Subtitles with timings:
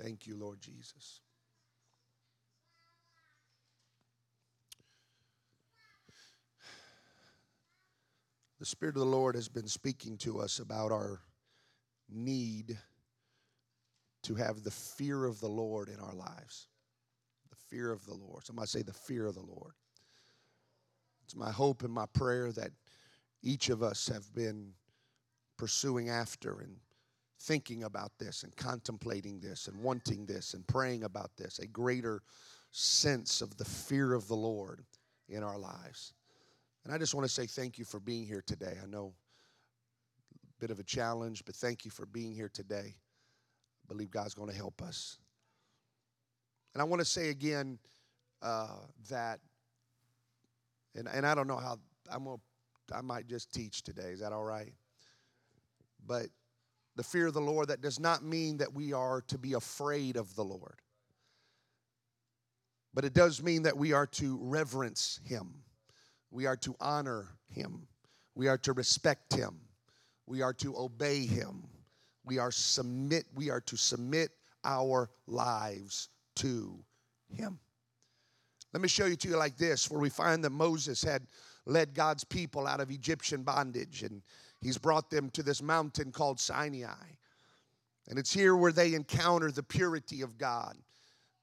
[0.00, 1.20] Thank you, Lord Jesus.
[8.58, 11.20] The Spirit of the Lord has been speaking to us about our
[12.08, 12.78] need
[14.22, 16.68] to have the fear of the Lord in our lives.
[17.50, 18.44] The fear of the Lord.
[18.46, 19.72] Somebody say, the fear of the Lord.
[21.24, 22.70] It's my hope and my prayer that
[23.42, 24.72] each of us have been
[25.58, 26.76] pursuing after and
[27.40, 32.22] thinking about this and contemplating this and wanting this and praying about this, a greater
[32.70, 34.84] sense of the fear of the Lord
[35.28, 36.14] in our lives.
[36.84, 38.78] And I just want to say thank you for being here today.
[38.82, 39.12] I know
[40.44, 42.94] a bit of a challenge, but thank you for being here today.
[42.94, 45.18] I believe God's going to help us.
[46.74, 47.78] And I want to say again
[48.42, 48.76] uh,
[49.10, 49.40] that,
[50.94, 51.78] and, and I don't know how,
[52.10, 52.38] I'm to,
[52.94, 54.10] I might just teach today.
[54.10, 54.72] Is that all right?
[56.06, 56.26] But
[56.96, 60.16] the fear of the Lord, that does not mean that we are to be afraid
[60.16, 60.80] of the Lord.
[62.94, 65.62] But it does mean that we are to reverence Him.
[66.30, 67.86] We are to honor him.
[68.34, 69.56] We are to respect him.
[70.26, 71.64] We are to obey him.
[72.24, 74.30] We are submit we are to submit
[74.64, 76.78] our lives to
[77.32, 77.58] him.
[78.72, 81.26] Let me show you to you like this where we find that Moses had
[81.64, 84.22] led God's people out of Egyptian bondage and
[84.66, 87.06] he's brought them to this mountain called Sinai.
[88.08, 90.76] And it's here where they encounter the purity of God.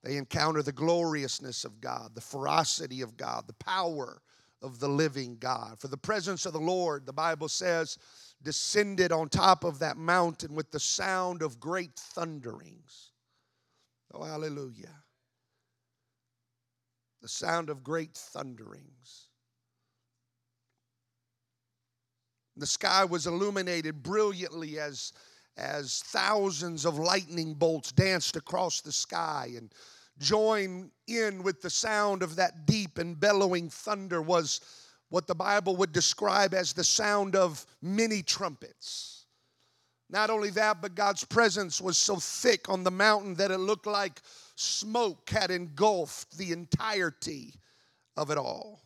[0.04, 4.22] They encounter the gloriousness of God, the ferocity of God, the power
[4.62, 5.80] of the living God.
[5.80, 7.98] For the presence of the Lord, the Bible says,
[8.42, 13.12] descended on top of that mountain with the sound of great thunderings.
[14.14, 15.04] Oh, hallelujah.
[17.22, 19.30] The sound of great thunderings.
[22.58, 25.14] The sky was illuminated brilliantly as,
[25.58, 29.74] as thousands of lightning bolts danced across the sky and
[30.20, 34.62] join in with the sound of that deep and bellowing thunder was
[35.10, 39.26] what the Bible would describe as the sound of many trumpets.
[40.10, 43.88] Not only that, but God's presence was so thick on the mountain that it looked
[43.88, 44.22] like
[44.56, 47.56] smoke had engulfed the entirety
[48.16, 48.82] of it all.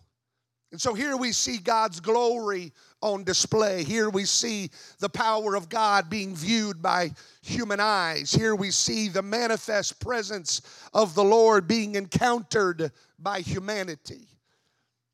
[0.72, 3.84] And so here we see God's glory on display.
[3.84, 4.70] Here we see
[5.00, 8.32] the power of God being viewed by human eyes.
[8.32, 10.62] Here we see the manifest presence
[10.94, 14.28] of the Lord being encountered by humanity.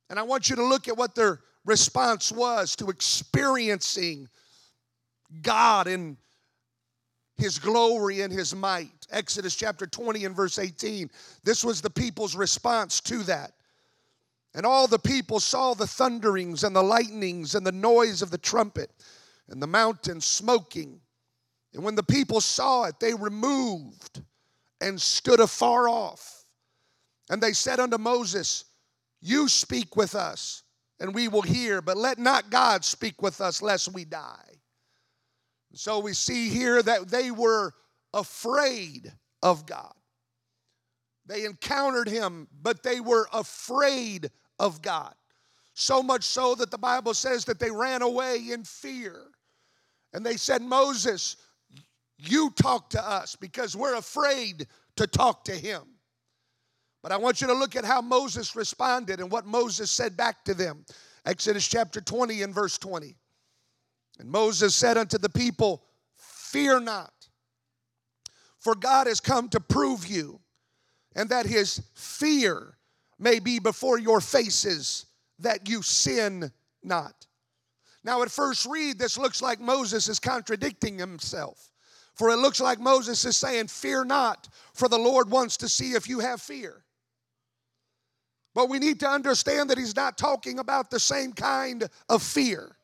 [0.10, 4.30] And I want you to look at what their response was to experiencing
[5.42, 6.18] God in
[7.38, 9.08] his glory and his might.
[9.10, 11.10] Exodus chapter 20 and verse 18.
[11.44, 13.54] This was the people's response to that.
[14.56, 18.38] And all the people saw the thunderings and the lightnings and the noise of the
[18.38, 18.92] trumpet
[19.50, 21.02] and the mountain smoking.
[21.74, 24.22] And when the people saw it, they removed
[24.80, 26.46] and stood afar off.
[27.30, 28.66] And they said unto Moses,
[29.22, 30.64] You speak with us,
[31.00, 34.54] and we will hear, but let not God speak with us, lest we die.
[35.74, 37.74] So we see here that they were
[38.14, 39.94] afraid of God.
[41.26, 45.14] They encountered him, but they were afraid of God.
[45.74, 49.18] So much so that the Bible says that they ran away in fear.
[50.14, 51.38] And they said, Moses,
[52.18, 55.82] you talk to us because we're afraid to talk to him.
[57.02, 60.46] But I want you to look at how Moses responded and what Moses said back
[60.46, 60.86] to them.
[61.26, 63.16] Exodus chapter 20 and verse 20.
[64.20, 65.84] And Moses said unto the people,
[66.16, 67.14] Fear not,
[68.60, 70.40] for God has come to prove you,
[71.16, 72.78] and that his fear
[73.24, 75.06] may be before your faces
[75.40, 76.52] that you sin
[76.84, 77.26] not.
[78.04, 81.70] Now, at first read, this looks like Moses is contradicting himself.
[82.16, 85.94] For it looks like Moses is saying, Fear not, for the Lord wants to see
[85.94, 86.84] if you have fear.
[88.54, 92.76] But we need to understand that he's not talking about the same kind of fear.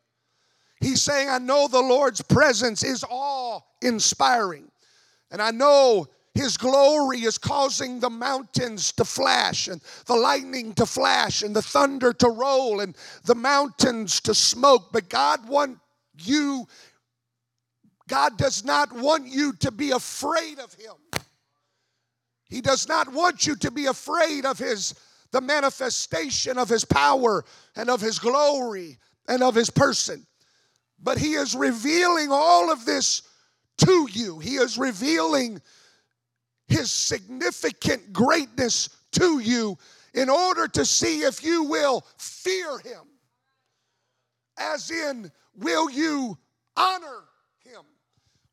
[0.79, 4.71] He's saying, I know the Lord's presence is awe inspiring.
[5.29, 10.86] And I know his glory is causing the mountains to flash and the lightning to
[10.86, 12.95] flash and the thunder to roll and
[13.25, 14.92] the mountains to smoke.
[14.92, 15.81] But God wants
[16.18, 16.68] you,
[18.07, 20.95] God does not want you to be afraid of him.
[22.50, 24.95] He does not want you to be afraid of his
[25.31, 27.45] the manifestation of his power
[27.75, 30.25] and of his glory and of his person.
[31.01, 33.21] But he is revealing all of this
[33.77, 34.39] to you.
[34.39, 35.62] He is revealing
[36.69, 39.77] his significant greatness to you
[40.13, 43.07] in order to see if you will fear him.
[44.57, 46.38] As in, will you
[46.77, 47.24] honor
[47.63, 47.81] him?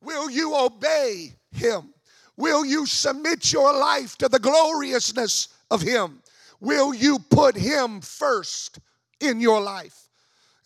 [0.03, 1.93] Will you obey him?
[2.37, 6.23] Will you submit your life to the gloriousness of Him?
[6.61, 8.79] Will you put Him first
[9.21, 10.09] in your life?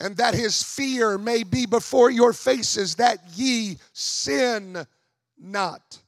[0.00, 4.84] And that His fear may be before your faces, that ye sin
[5.38, 5.98] not.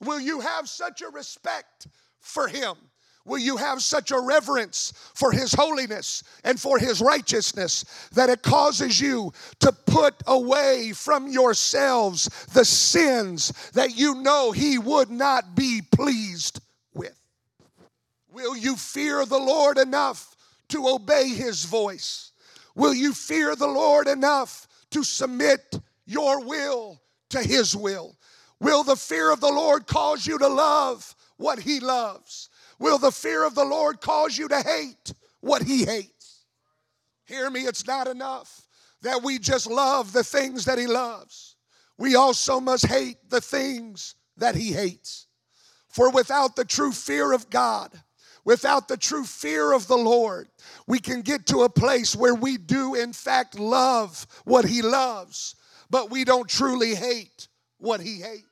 [0.00, 1.88] Will you have such a respect
[2.20, 2.76] for Him?
[3.24, 8.42] Will you have such a reverence for His holiness and for His righteousness that it
[8.42, 15.54] causes you to put away from yourselves the sins that you know He would not
[15.54, 16.60] be pleased
[16.94, 17.20] with?
[18.32, 20.34] Will you fear the Lord enough
[20.68, 22.32] to obey His voice?
[22.74, 28.16] Will you fear the Lord enough to submit your will to His will?
[28.60, 32.48] Will the fear of the Lord cause you to love what He loves?
[32.78, 36.44] Will the fear of the Lord cause you to hate what He hates?
[37.26, 38.62] Hear me, it's not enough
[39.02, 41.56] that we just love the things that He loves.
[41.96, 45.26] We also must hate the things that He hates.
[45.88, 47.92] For without the true fear of God,
[48.44, 50.48] without the true fear of the Lord,
[50.86, 55.54] we can get to a place where we do, in fact, love what He loves,
[55.90, 58.47] but we don't truly hate what He hates.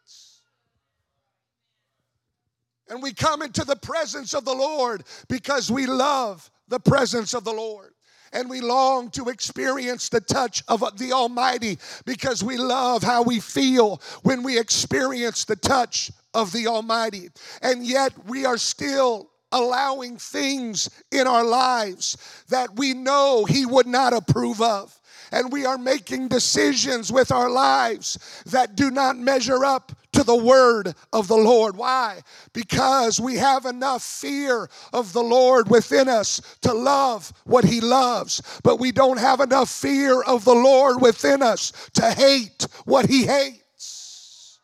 [2.89, 7.45] And we come into the presence of the Lord because we love the presence of
[7.45, 7.93] the Lord.
[8.33, 13.41] And we long to experience the touch of the Almighty because we love how we
[13.41, 17.31] feel when we experience the touch of the Almighty.
[17.63, 22.17] And yet we are still allowing things in our lives
[22.49, 24.96] that we know He would not approve of.
[25.33, 30.37] And we are making decisions with our lives that do not measure up to the
[30.37, 31.77] word of the Lord.
[31.77, 32.21] Why?
[32.53, 38.41] Because we have enough fear of the Lord within us to love what He loves,
[38.63, 43.27] but we don't have enough fear of the Lord within us to hate what He
[43.27, 44.59] hates.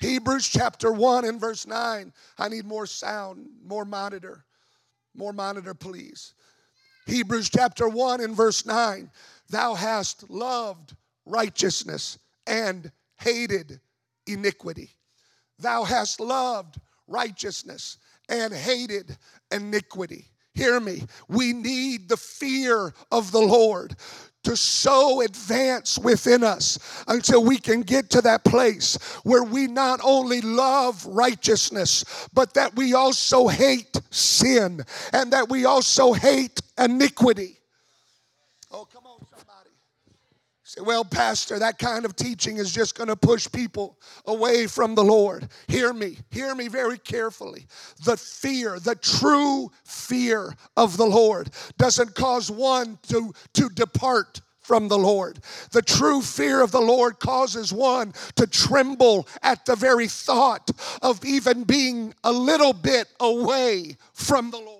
[0.00, 2.12] Hebrews chapter 1 and verse 9.
[2.38, 4.44] I need more sound, more monitor.
[5.14, 6.34] More monitor, please.
[7.06, 9.10] Hebrews chapter 1 and verse 9.
[9.50, 13.80] Thou hast loved righteousness and hated
[14.26, 14.90] iniquity.
[15.58, 17.98] Thou hast loved righteousness
[18.28, 19.16] and hated
[19.50, 20.26] iniquity.
[20.54, 21.04] Hear me.
[21.28, 23.94] We need the fear of the Lord
[24.44, 30.00] to so advance within us until we can get to that place where we not
[30.02, 34.80] only love righteousness, but that we also hate sin
[35.12, 37.58] and that we also hate iniquity.
[38.70, 39.70] Oh, come on, somebody.
[40.68, 44.94] Say, well, Pastor, that kind of teaching is just going to push people away from
[44.94, 45.48] the Lord.
[45.66, 47.64] Hear me, hear me very carefully.
[48.04, 51.48] The fear, the true fear of the Lord
[51.78, 55.38] doesn't cause one to, to depart from the Lord.
[55.70, 60.70] The true fear of the Lord causes one to tremble at the very thought
[61.00, 64.77] of even being a little bit away from the Lord.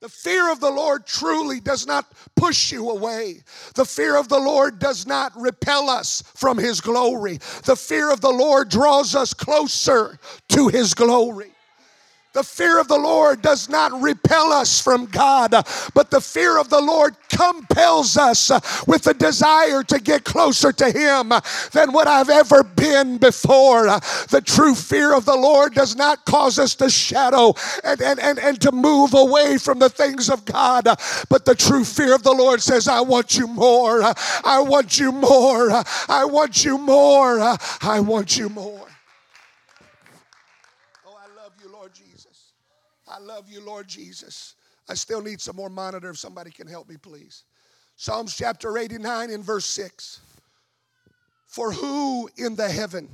[0.00, 3.44] The fear of the Lord truly does not push you away.
[3.74, 7.36] The fear of the Lord does not repel us from His glory.
[7.64, 10.18] The fear of the Lord draws us closer
[10.48, 11.52] to His glory.
[12.32, 15.50] The fear of the Lord does not repel us from God,
[15.94, 18.50] but the fear of the Lord compels us
[18.86, 21.32] with the desire to get closer to Him
[21.72, 23.86] than what I've ever been before.
[24.30, 28.38] The true fear of the Lord does not cause us to shadow and, and, and,
[28.38, 30.84] and to move away from the things of God,
[31.28, 34.02] but the true fear of the Lord says, I want you more.
[34.44, 35.70] I want you more.
[36.08, 37.40] I want you more.
[37.82, 38.86] I want you more.
[43.12, 44.56] I love you, Lord Jesus.
[44.88, 47.44] I still need some more monitor if somebody can help me, please.
[47.94, 50.18] Psalms chapter 89 and verse 6.
[51.46, 53.08] For who in the heaven,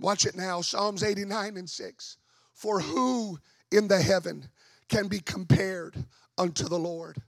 [0.00, 2.16] watch it now, Psalms 89 and 6.
[2.54, 3.38] For who
[3.70, 4.48] in the heaven
[4.88, 6.02] can be compared
[6.38, 7.20] unto the Lord?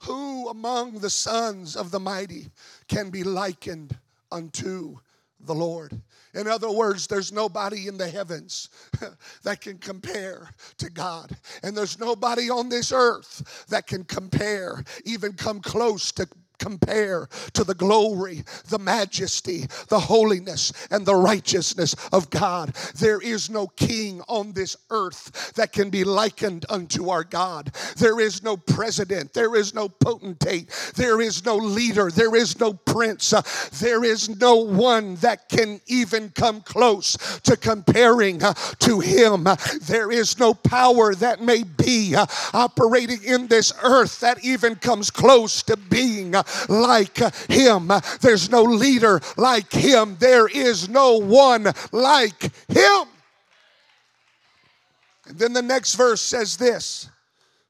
[0.00, 2.50] Who among the sons of the mighty
[2.88, 3.96] can be likened
[4.30, 4.98] unto
[5.40, 6.00] the Lord?
[6.34, 8.68] In other words, there's nobody in the heavens
[9.42, 11.36] that can compare to God.
[11.62, 17.64] And there's nobody on this earth that can compare, even come close to compare to
[17.64, 22.74] the glory, the majesty, the holiness, and the righteousness of God.
[22.96, 27.72] There is no king on this earth that can be likened unto our God.
[27.96, 32.72] There is no president, there is no potentate, there is no leader, there is no
[32.72, 33.42] prince, uh,
[33.80, 39.46] there is no one that can even come close to comparing uh, to him.
[39.46, 42.14] Uh, there is no power that may be
[42.52, 46.34] operating in this earth that even comes close to being
[46.68, 47.18] like
[47.50, 47.90] him.
[48.20, 50.16] There's no leader like him.
[50.18, 53.08] There is no one like him.
[55.26, 57.10] And then the next verse says this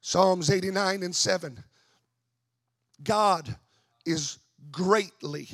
[0.01, 1.63] Psalms 89 and 7.
[3.03, 3.57] God
[4.07, 4.39] is
[4.71, 5.49] greatly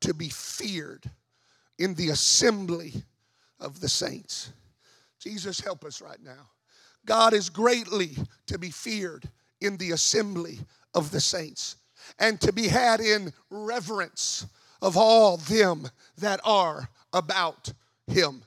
[0.00, 1.10] to be feared
[1.78, 2.94] in the assembly
[3.60, 4.52] of the saints.
[5.20, 6.50] Jesus, help us right now.
[7.04, 9.28] God is greatly to be feared
[9.60, 10.58] in the assembly
[10.94, 11.76] of the saints
[12.18, 14.46] and to be had in reverence
[14.82, 17.72] of all them that are about
[18.06, 18.42] him.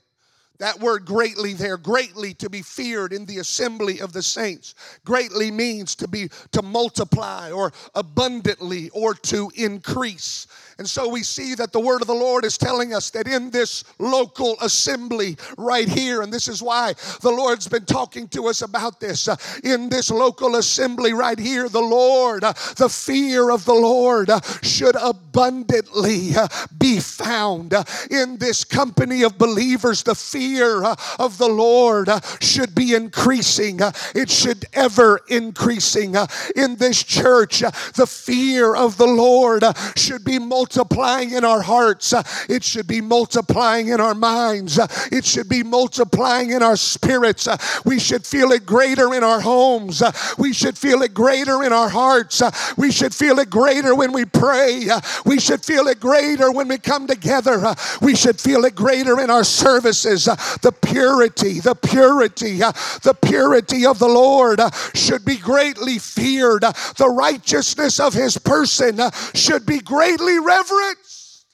[0.60, 4.76] That word greatly there, greatly to be feared in the assembly of the saints.
[5.06, 10.48] Greatly means to be to multiply or abundantly or to increase.
[10.78, 13.52] And so we see that the word of the Lord is telling us that in
[13.52, 18.62] this local assembly right here, and this is why the Lord's been talking to us
[18.62, 23.64] about this, uh, in this local assembly right here, the Lord, uh, the fear of
[23.66, 26.48] the Lord uh, should abundantly uh,
[26.78, 27.74] be found.
[27.74, 32.94] Uh, in this company of believers, the fear uh, of the Lord uh, should be
[32.94, 33.82] increasing.
[33.82, 36.16] Uh, it should ever increasing.
[36.16, 39.64] Uh, in this church, the fear of the Lord
[39.96, 42.14] should be multiplying in our hearts.
[42.50, 44.80] It should be multiplying in our minds.
[45.12, 47.48] It should be multiplying in our spirits.
[47.86, 50.02] We should feel it greater in our homes.
[50.38, 52.42] We should feel it greater in our hearts.
[52.78, 54.88] We should feel it greater when we pray.
[55.26, 57.76] We should feel it greater when we come together.
[58.02, 60.28] We should feel it greater in our services.
[60.62, 62.72] The purity, the purity, uh,
[63.04, 66.64] the purity of the Lord uh, should be greatly feared.
[66.64, 69.00] Uh, the righteousness of his person
[69.34, 71.46] should be greatly reverenced.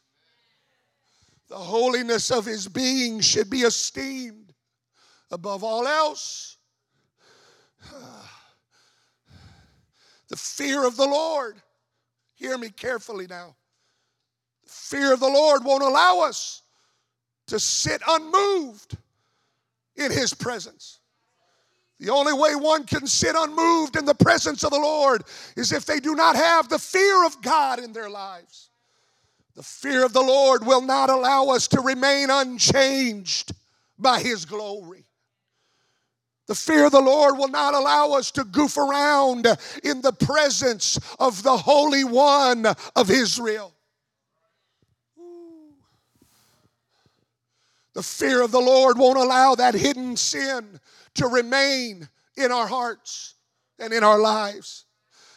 [1.49, 4.53] The holiness of his being should be esteemed
[5.31, 6.57] above all else.
[10.27, 11.61] The fear of the Lord,
[12.33, 13.55] hear me carefully now.
[14.65, 16.63] Fear of the Lord won't allow us
[17.47, 18.97] to sit unmoved
[19.95, 20.99] in his presence.
[21.99, 25.23] The only way one can sit unmoved in the presence of the Lord
[25.55, 28.69] is if they do not have the fear of God in their lives.
[29.55, 33.53] The fear of the Lord will not allow us to remain unchanged
[33.97, 35.05] by His glory.
[36.47, 39.47] The fear of the Lord will not allow us to goof around
[39.83, 43.73] in the presence of the Holy One of Israel.
[47.95, 50.79] The fear of the Lord won't allow that hidden sin
[51.15, 53.35] to remain in our hearts
[53.79, 54.85] and in our lives.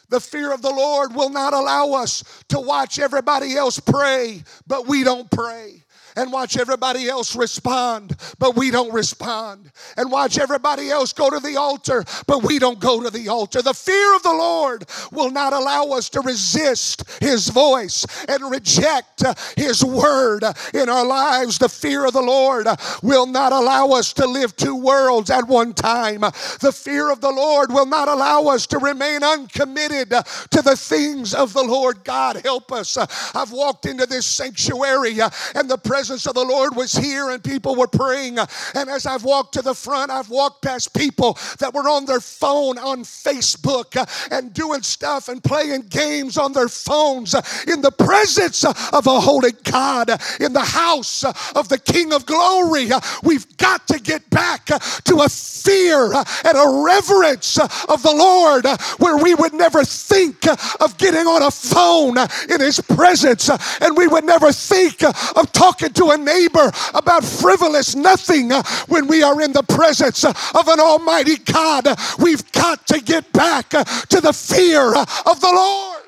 [0.09, 4.87] The fear of the Lord will not allow us to watch everybody else pray, but
[4.87, 5.85] we don't pray
[6.15, 9.71] and watch everybody else respond, but we don't respond.
[9.97, 13.61] And watch everybody else go to the altar, but we don't go to the altar.
[13.61, 19.23] The fear of the Lord will not allow us to resist His voice and reject
[19.55, 21.57] His word in our lives.
[21.57, 22.67] The fear of the Lord
[23.03, 26.21] will not allow us to live two worlds at one time.
[26.21, 31.33] The fear of the Lord will not allow us to remain uncommitted to the things
[31.33, 32.03] of the Lord.
[32.03, 32.97] God, help us.
[33.35, 35.19] I've walked into this sanctuary
[35.55, 38.37] and the presence presence of the Lord was here and people were praying.
[38.73, 42.21] And as I've walked to the front, I've walked past people that were on their
[42.21, 47.81] phone on Facebook uh, and doing stuff and playing games on their phones uh, in
[47.81, 52.87] the presence of a holy God, uh, in the house of the King of glory.
[53.21, 58.65] We've got to get back to a fear and a reverence of the Lord
[58.99, 60.47] where we would never think
[60.79, 62.17] of getting on a phone
[62.49, 63.49] in His presence
[63.81, 69.07] and we would never think of talking to a neighbor about frivolous nothing uh, when
[69.07, 71.87] we are in the presence uh, of an almighty God.
[72.17, 76.03] We've got to get back uh, to the fear of the Lord.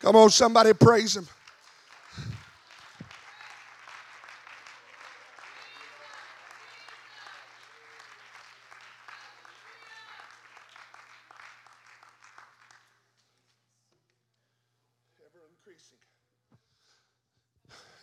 [0.00, 1.26] Come on, somebody praise Him.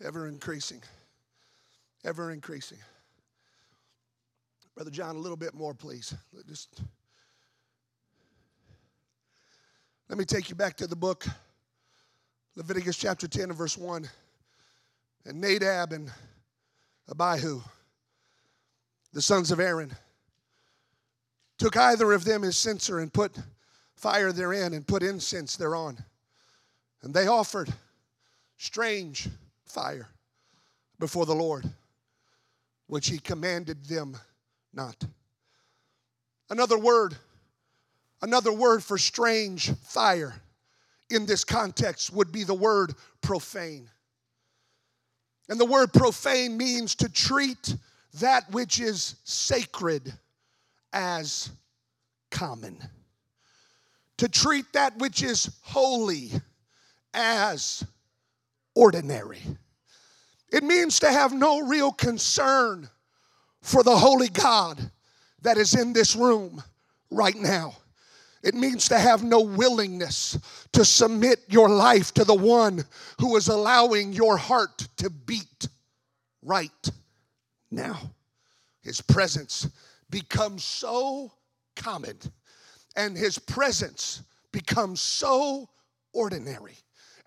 [0.05, 0.81] Ever increasing.
[2.03, 2.77] Ever increasing.
[4.75, 6.13] Brother John, a little bit more, please.
[6.47, 6.81] Just
[10.07, 11.25] let me take you back to the book,
[12.55, 14.07] Leviticus chapter 10 and verse 1.
[15.25, 16.11] And Nadab and
[17.09, 17.61] Abihu,
[19.11, 19.91] the sons of Aaron,
[21.57, 23.35] took either of them his censer and put
[23.95, 25.97] fire therein and put incense thereon.
[27.01, 27.73] And they offered
[28.57, 29.29] strange
[29.65, 30.07] fire
[30.99, 31.65] before the Lord,
[32.87, 34.17] which he commanded them
[34.73, 35.03] not.
[36.49, 37.15] Another word,
[38.25, 40.33] Another word for strange fire
[41.11, 43.87] in this context would be the word profane.
[45.47, 47.75] And the word profane means to treat
[48.15, 50.11] that which is sacred
[50.91, 51.51] as
[52.31, 52.79] common,
[54.17, 56.31] to treat that which is holy
[57.13, 57.83] as
[58.75, 59.41] ordinary.
[60.51, 62.89] It means to have no real concern
[63.61, 64.91] for the holy God
[65.41, 66.61] that is in this room
[67.09, 67.75] right now.
[68.43, 70.37] It means to have no willingness
[70.73, 72.85] to submit your life to the one
[73.19, 75.67] who is allowing your heart to beat
[76.43, 76.91] right
[77.71, 78.11] now.
[78.83, 79.67] His presence
[80.11, 81.31] becomes so
[81.75, 82.19] common
[82.95, 85.67] and his presence becomes so
[86.13, 86.77] ordinary.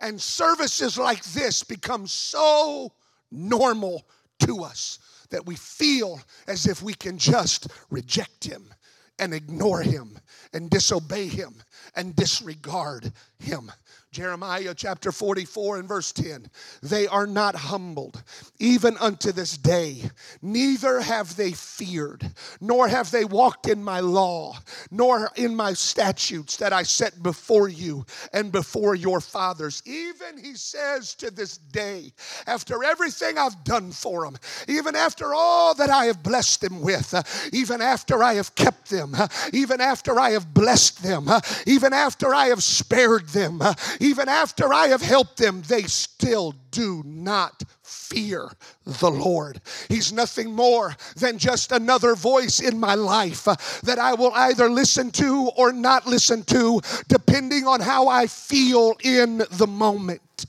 [0.01, 2.93] And services like this become so
[3.31, 4.07] normal
[4.41, 4.99] to us
[5.31, 8.73] that we feel as if we can just reject him
[9.19, 10.19] and ignore him
[10.53, 11.55] and disobey him
[11.97, 13.71] and disregard him.
[14.19, 16.51] Jeremiah chapter 44 and verse 10.
[16.83, 18.21] They are not humbled,
[18.59, 20.11] even unto this day.
[20.43, 22.29] Neither have they feared,
[22.61, 24.59] nor have they walked in my law,
[24.91, 29.85] nor in my statutes that I set before you and before your fathers.
[29.87, 32.13] Even he says to this day,
[32.49, 37.15] after everything I've done for them, even after all that I have blessed them with,
[37.53, 39.15] even after I have kept them,
[39.53, 41.29] even after I have blessed them,
[41.67, 43.63] even after I have spared them,
[44.01, 48.51] even after I have helped them, they still do not fear
[48.87, 49.61] the Lord.
[49.89, 53.45] He's nothing more than just another voice in my life
[53.83, 58.97] that I will either listen to or not listen to, depending on how I feel
[59.03, 60.47] in the moment.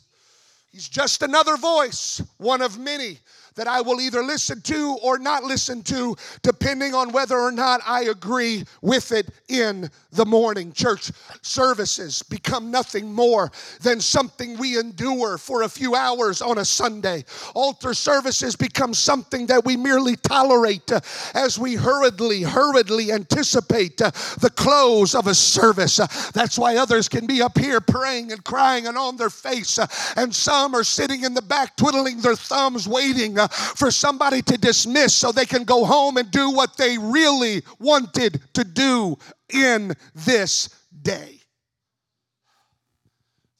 [0.71, 3.19] He's just another voice, one of many
[3.59, 7.81] that I will either listen to or not listen to, depending on whether or not
[7.85, 10.71] I agree with it in the morning.
[10.71, 11.11] Church
[11.41, 13.51] services become nothing more
[13.81, 17.25] than something we endure for a few hours on a Sunday.
[17.53, 21.01] Altar services become something that we merely tolerate uh,
[21.33, 25.99] as we hurriedly, hurriedly anticipate uh, the close of a service.
[25.99, 29.77] Uh, that's why others can be up here praying and crying and on their face,
[30.15, 35.13] and some are sitting in the back twiddling their thumbs, waiting for somebody to dismiss
[35.13, 39.17] so they can go home and do what they really wanted to do
[39.53, 40.69] in this
[41.01, 41.39] day.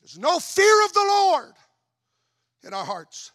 [0.02, 1.54] There's no fear of the Lord
[2.64, 3.32] in our hearts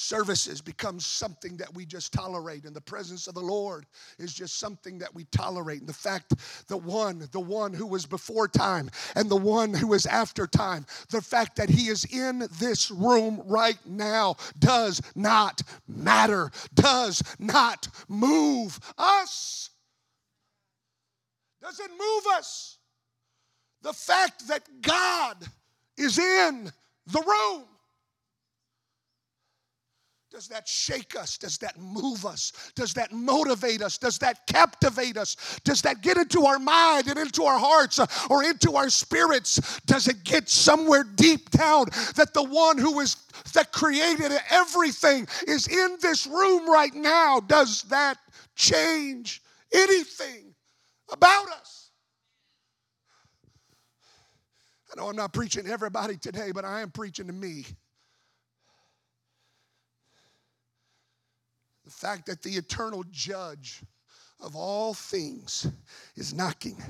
[0.00, 3.84] services becomes something that we just tolerate and the presence of the lord
[4.18, 5.80] is just something that we tolerate.
[5.80, 6.32] And the fact
[6.68, 10.86] the one the one who was before time and the one who is after time
[11.10, 17.88] the fact that he is in this room right now does not matter does not
[18.08, 19.68] move us.
[21.60, 22.78] Doesn't move us?
[23.82, 25.36] The fact that god
[25.98, 26.72] is in
[27.06, 27.64] the room
[30.30, 31.36] does that shake us?
[31.36, 32.52] Does that move us?
[32.76, 33.98] Does that motivate us?
[33.98, 35.36] Does that captivate us?
[35.64, 39.80] Does that get into our mind and into our hearts uh, or into our spirits?
[39.86, 43.16] Does it get somewhere deep down that the one who is
[43.54, 47.40] that created everything is in this room right now?
[47.40, 48.16] Does that
[48.54, 50.54] change anything
[51.10, 51.90] about us?
[54.92, 57.64] I know I'm not preaching to everybody today, but I am preaching to me.
[61.90, 63.82] The fact that the eternal judge
[64.38, 65.66] of all things
[66.14, 66.80] is knocking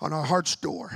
[0.00, 0.92] on our heart's door.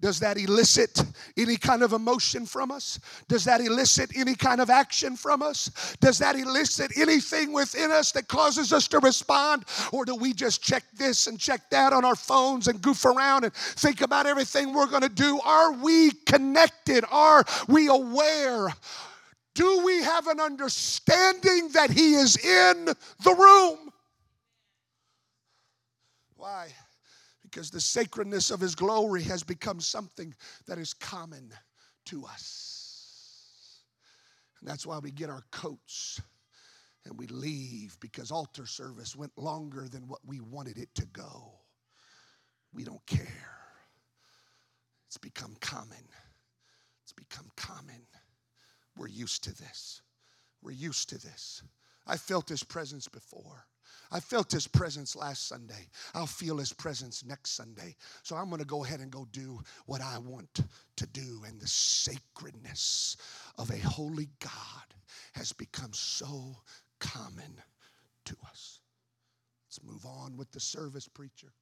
[0.00, 1.04] Does that elicit
[1.36, 2.98] any kind of emotion from us?
[3.28, 5.70] Does that elicit any kind of action from us?
[6.00, 9.66] Does that elicit anything within us that causes us to respond?
[9.92, 13.44] Or do we just check this and check that on our phones and goof around
[13.44, 15.40] and think about everything we're going to do?
[15.44, 17.04] Are we connected?
[17.10, 18.70] Are we aware
[19.54, 22.86] do we have an understanding that He is in
[23.24, 23.90] the room?
[26.36, 26.68] Why?
[27.42, 30.34] Because the sacredness of His glory has become something
[30.66, 31.52] that is common
[32.06, 33.82] to us.
[34.60, 36.20] And that's why we get our coats
[37.06, 41.52] and we leave because altar service went longer than what we wanted it to go.
[42.72, 43.26] We don't care.
[45.08, 46.06] It's become common.
[47.02, 48.06] It's become common.
[48.96, 50.02] We're used to this.
[50.62, 51.62] We're used to this.
[52.06, 53.66] I felt his presence before.
[54.12, 55.88] I felt his presence last Sunday.
[56.14, 57.94] I'll feel his presence next Sunday.
[58.22, 60.62] So I'm going to go ahead and go do what I want
[60.96, 61.42] to do.
[61.46, 63.16] And the sacredness
[63.56, 64.94] of a holy God
[65.34, 66.56] has become so
[66.98, 67.62] common
[68.24, 68.80] to us.
[69.68, 71.52] Let's move on with the service, preacher.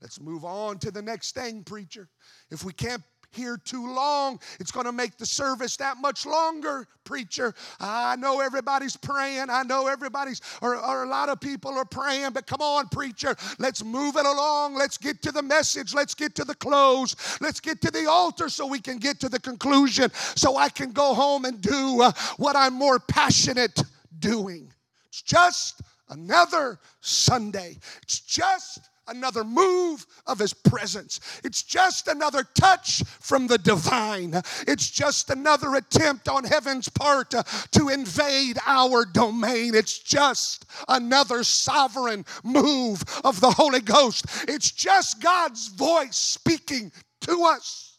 [0.00, 2.08] Let's move on to the next thing, preacher.
[2.50, 3.02] If we can't
[3.34, 4.40] here too long.
[4.60, 7.54] It's going to make the service that much longer, preacher.
[7.80, 9.46] I know everybody's praying.
[9.50, 13.36] I know everybody's, or, or, a lot of people are praying, but come on, preacher.
[13.58, 14.74] Let's move it along.
[14.74, 15.94] Let's get to the message.
[15.94, 17.16] Let's get to the close.
[17.40, 20.92] Let's get to the altar so we can get to the conclusion so I can
[20.92, 23.82] go home and do uh, what I'm more passionate
[24.18, 24.72] doing.
[25.08, 27.76] It's just another Sunday.
[28.02, 31.20] It's just another move of his presence.
[31.44, 34.40] It's just another touch from the divine.
[34.66, 39.74] It's just another attempt on heaven's part to, invade our domain.
[39.74, 44.24] It's just another sovereign move of the Holy Ghost.
[44.48, 46.90] It's just God's voice speaking
[47.22, 47.98] to us.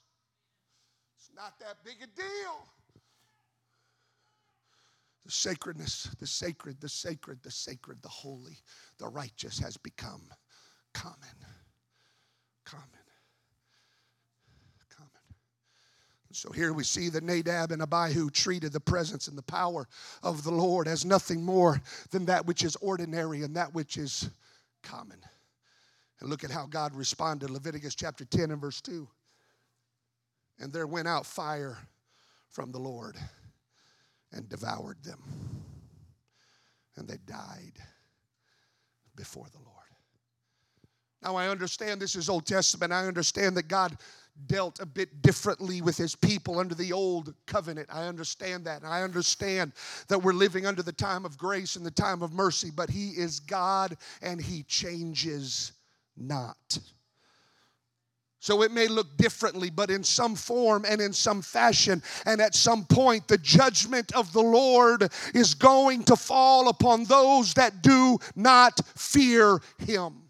[1.18, 2.68] It's not that big a deal.
[5.26, 8.58] The sacredness, the sacred, the sacred, the sacred, the holy,
[8.98, 10.22] the righteous has become
[10.96, 11.18] common.
[12.64, 12.88] Common.
[14.90, 15.10] Common.
[16.32, 19.88] So here we see that Nadab and Abihu treated the presence and the power
[20.24, 21.82] of the Lord as nothing more
[22.12, 24.30] than that which is ordinary and that which is
[24.84, 25.20] common.
[26.22, 27.50] And look at how God responded.
[27.50, 29.08] Leviticus chapter 10 and verse 2.
[30.60, 31.78] And there went out fire
[32.50, 33.18] from the Lord
[34.32, 35.22] and devoured them.
[36.96, 37.74] And they died
[39.18, 39.85] before the Lord.
[41.26, 42.94] Now, I understand this is Old Testament.
[42.94, 43.98] I understand that God
[44.46, 47.90] dealt a bit differently with his people under the old covenant.
[47.92, 48.84] I understand that.
[48.84, 49.72] And I understand
[50.08, 53.10] that we're living under the time of grace and the time of mercy, but he
[53.10, 55.72] is God and he changes
[56.16, 56.78] not.
[58.40, 62.54] So it may look differently, but in some form and in some fashion, and at
[62.54, 68.20] some point, the judgment of the Lord is going to fall upon those that do
[68.36, 70.25] not fear him.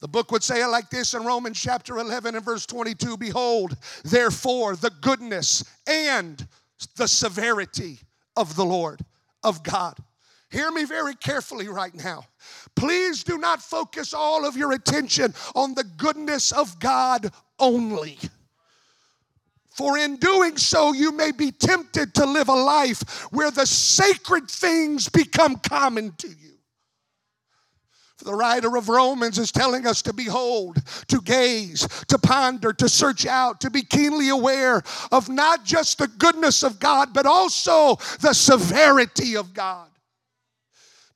[0.00, 3.76] The book would say it like this in Romans chapter 11 and verse 22 Behold,
[4.04, 6.46] therefore, the goodness and
[6.96, 7.98] the severity
[8.36, 9.00] of the Lord,
[9.42, 9.96] of God.
[10.50, 12.24] Hear me very carefully right now.
[12.74, 18.18] Please do not focus all of your attention on the goodness of God only.
[19.78, 24.48] For in doing so, you may be tempted to live a life where the sacred
[24.50, 26.57] things become common to you.
[28.24, 33.26] The writer of Romans is telling us to behold, to gaze, to ponder, to search
[33.26, 38.32] out, to be keenly aware of not just the goodness of God, but also the
[38.32, 39.88] severity of God.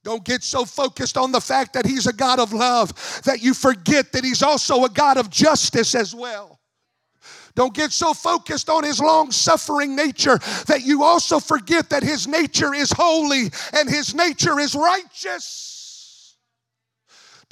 [0.04, 3.52] Don't get so focused on the fact that He's a God of love that you
[3.52, 6.60] forget that He's also a God of justice as well.
[7.54, 10.38] Don't get so focused on his long suffering nature
[10.68, 15.71] that you also forget that his nature is holy and his nature is righteous.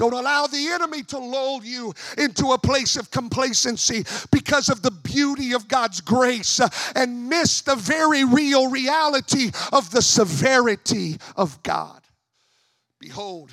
[0.01, 4.91] Don't allow the enemy to lull you into a place of complacency because of the
[4.91, 11.63] beauty of God's grace uh, and miss the very real reality of the severity of
[11.63, 12.01] God.
[12.99, 13.51] Behold,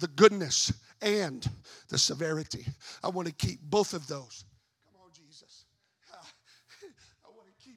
[0.00, 1.48] the goodness and
[1.90, 2.66] the severity.
[3.04, 4.44] I want to keep both of those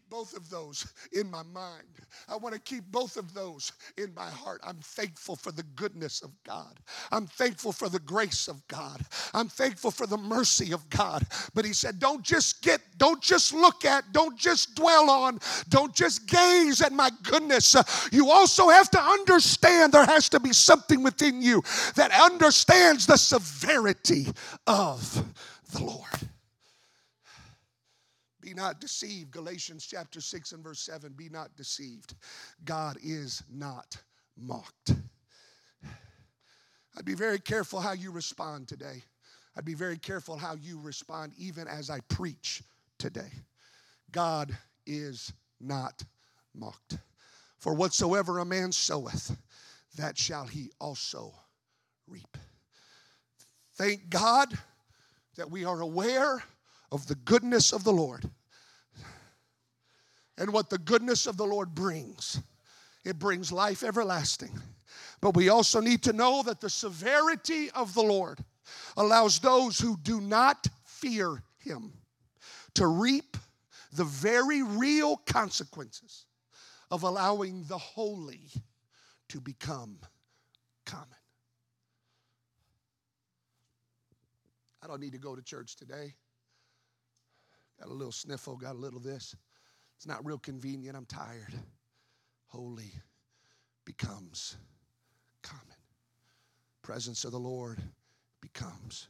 [0.09, 1.83] both of those in my mind.
[2.29, 4.61] I want to keep both of those in my heart.
[4.63, 6.79] I'm thankful for the goodness of God.
[7.11, 9.01] I'm thankful for the grace of God.
[9.33, 11.25] I'm thankful for the mercy of God.
[11.53, 15.39] But he said, don't just get, don't just look at, don't just dwell on,
[15.69, 17.75] don't just gaze at my goodness.
[18.11, 21.61] You also have to understand there has to be something within you
[21.95, 24.27] that understands the severity
[24.65, 25.23] of
[25.73, 26.26] the Lord.
[28.47, 29.31] Be not deceived.
[29.31, 31.11] Galatians chapter 6 and verse 7.
[31.17, 32.15] Be not deceived.
[32.63, 33.97] God is not
[34.37, 34.93] mocked.
[36.95, 39.03] I'd be very careful how you respond today.
[39.57, 42.63] I'd be very careful how you respond even as I preach
[42.97, 43.33] today.
[44.13, 46.05] God is not
[46.55, 46.99] mocked.
[47.57, 49.35] For whatsoever a man soweth,
[49.97, 51.33] that shall he also
[52.07, 52.37] reap.
[53.75, 54.57] Thank God
[55.35, 56.41] that we are aware
[56.93, 58.29] of the goodness of the Lord
[60.37, 62.41] and what the goodness of the Lord brings.
[63.03, 64.59] It brings life everlasting.
[65.21, 68.39] But we also need to know that the severity of the Lord
[68.95, 71.93] allows those who do not fear Him
[72.75, 73.37] to reap
[73.93, 76.25] the very real consequences
[76.91, 78.49] of allowing the holy
[79.29, 79.97] to become
[80.85, 81.07] common.
[84.83, 86.13] I don't need to go to church today.
[87.79, 89.35] Got a little sniffle, got a little this.
[89.97, 90.95] It's not real convenient.
[90.95, 91.53] I'm tired.
[92.45, 92.91] Holy
[93.83, 94.55] becomes
[95.41, 95.75] common.
[96.83, 97.81] presence of the Lord
[98.41, 99.07] becomes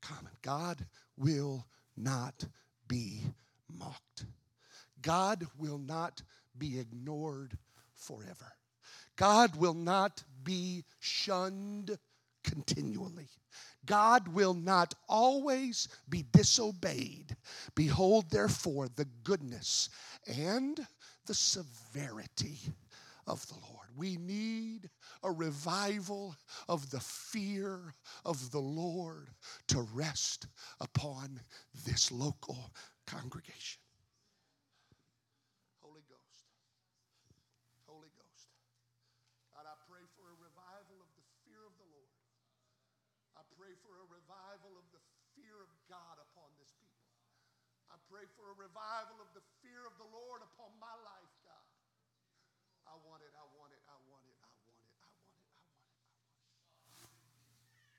[0.00, 0.32] common.
[0.42, 2.44] God will not
[2.88, 3.20] be
[3.68, 4.24] mocked.
[5.02, 6.22] God will not
[6.56, 7.58] be ignored
[7.94, 8.52] forever.
[9.16, 11.98] God will not be shunned
[12.44, 13.28] continually.
[13.86, 17.36] God will not always be disobeyed.
[17.74, 19.90] Behold, therefore, the goodness
[20.26, 20.86] and
[21.26, 22.58] the severity
[23.26, 23.88] of the Lord.
[23.96, 24.90] We need
[25.22, 26.36] a revival
[26.68, 29.28] of the fear of the Lord
[29.68, 30.46] to rest
[30.80, 31.40] upon
[31.86, 32.72] this local
[33.06, 33.80] congregation.
[35.80, 36.44] Holy Ghost.
[37.86, 38.48] Holy Ghost.
[39.54, 42.12] God, I pray for a revival of the fear of the Lord.
[43.38, 45.00] I pray for a revival of the
[45.38, 47.08] fear of God upon this people.
[47.88, 48.56] I pray for a
[48.94, 51.66] revival of the fear of the Lord upon my life, God.
[52.86, 55.34] I want it, I want it, I want it, I want it, I want it,
[57.02, 57.98] I want it, I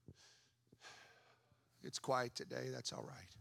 [0.00, 1.86] want it.
[1.86, 3.36] It's quiet today, that's all right.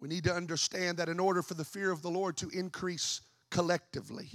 [0.00, 3.22] We need to understand that in order for the fear of the Lord to increase
[3.50, 4.30] collectively,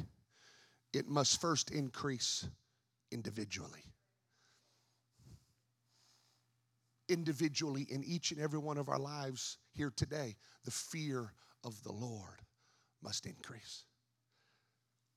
[0.94, 2.48] it must first increase
[3.12, 3.84] individually.
[7.10, 11.92] Individually, in each and every one of our lives here today, the fear of the
[11.92, 12.42] Lord
[13.02, 13.84] must increase.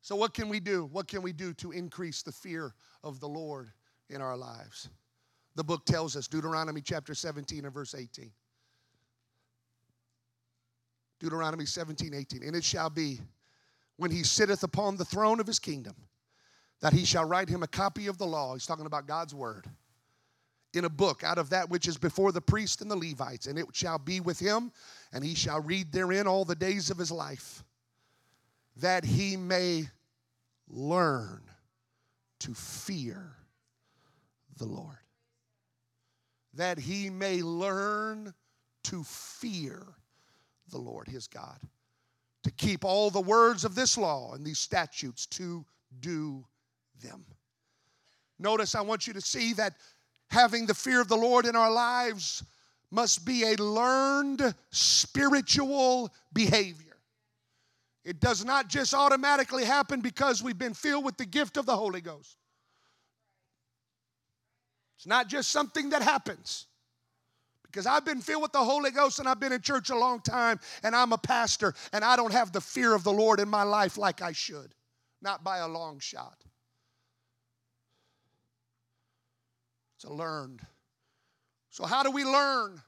[0.01, 0.89] So, what can we do?
[0.91, 2.75] What can we do to increase the fear
[3.05, 3.71] of the Lord
[4.11, 4.89] in our lives?
[5.55, 8.33] The book tells us, Deuteronomy chapter 17 and verse 18.
[11.21, 12.43] Deuteronomy 17, 18.
[12.43, 13.21] And it shall be
[13.97, 15.95] when he sitteth upon the throne of his kingdom
[16.81, 18.55] that he shall write him a copy of the law.
[18.55, 19.69] He's talking about God's word
[20.75, 23.59] in a book out of that which is before the priest and the Levites, and
[23.59, 24.73] it shall be with him,
[25.13, 27.63] and he shall read therein all the days of his life,
[28.77, 29.89] that he may
[30.69, 31.43] learn
[32.41, 33.37] to fear
[34.57, 34.97] the Lord.
[36.55, 38.35] That he may learn
[38.85, 39.83] to fear
[40.71, 41.59] the Lord his God,
[42.45, 45.65] to keep all the words of this law and these statutes to
[46.01, 46.45] do
[47.03, 47.25] them.
[48.39, 49.75] Notice, I want you to see that
[50.33, 52.43] having the fear of the Lord in our lives
[52.91, 56.97] must be a learned spiritual behavior.
[58.05, 61.77] It does not just automatically happen because we've been filled with the gift of the
[61.77, 62.37] Holy Ghost.
[64.97, 66.67] It's not just something that happens.
[67.65, 70.21] Because I've been filled with the Holy Ghost and I've been in church a long
[70.21, 73.49] time and I'm a pastor and I don't have the fear of the Lord in
[73.49, 74.75] my life like I should.
[75.21, 76.43] Not by a long shot.
[80.03, 80.61] It's a learned.
[81.71, 82.83] So, how do we learn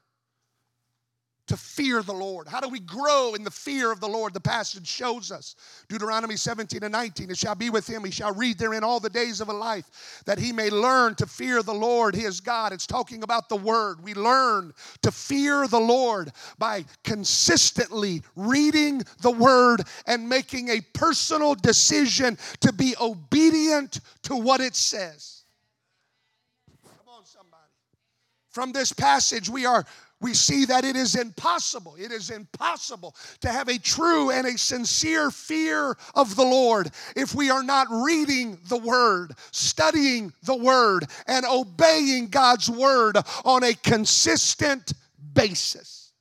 [1.46, 2.48] to fear the Lord?
[2.48, 4.34] How do we grow in the fear of the Lord?
[4.34, 5.54] The passage shows us.
[5.88, 7.30] Deuteronomy 17 and 19.
[7.30, 10.22] It shall be with him, he shall read therein all the days of a life,
[10.26, 12.72] that he may learn to fear the Lord his God.
[12.72, 14.02] It's talking about the word.
[14.02, 14.72] We learn
[15.02, 22.72] to fear the Lord by consistently reading the word and making a personal decision to
[22.72, 25.34] be obedient to what it says.
[27.04, 27.70] Come on, somebody.
[28.54, 29.84] From this passage, we are
[30.20, 31.96] we see that it is impossible.
[31.98, 37.34] It is impossible to have a true and a sincere fear of the Lord if
[37.34, 43.74] we are not reading the Word, studying the Word, and obeying God's Word on a
[43.74, 44.92] consistent
[45.34, 46.12] basis.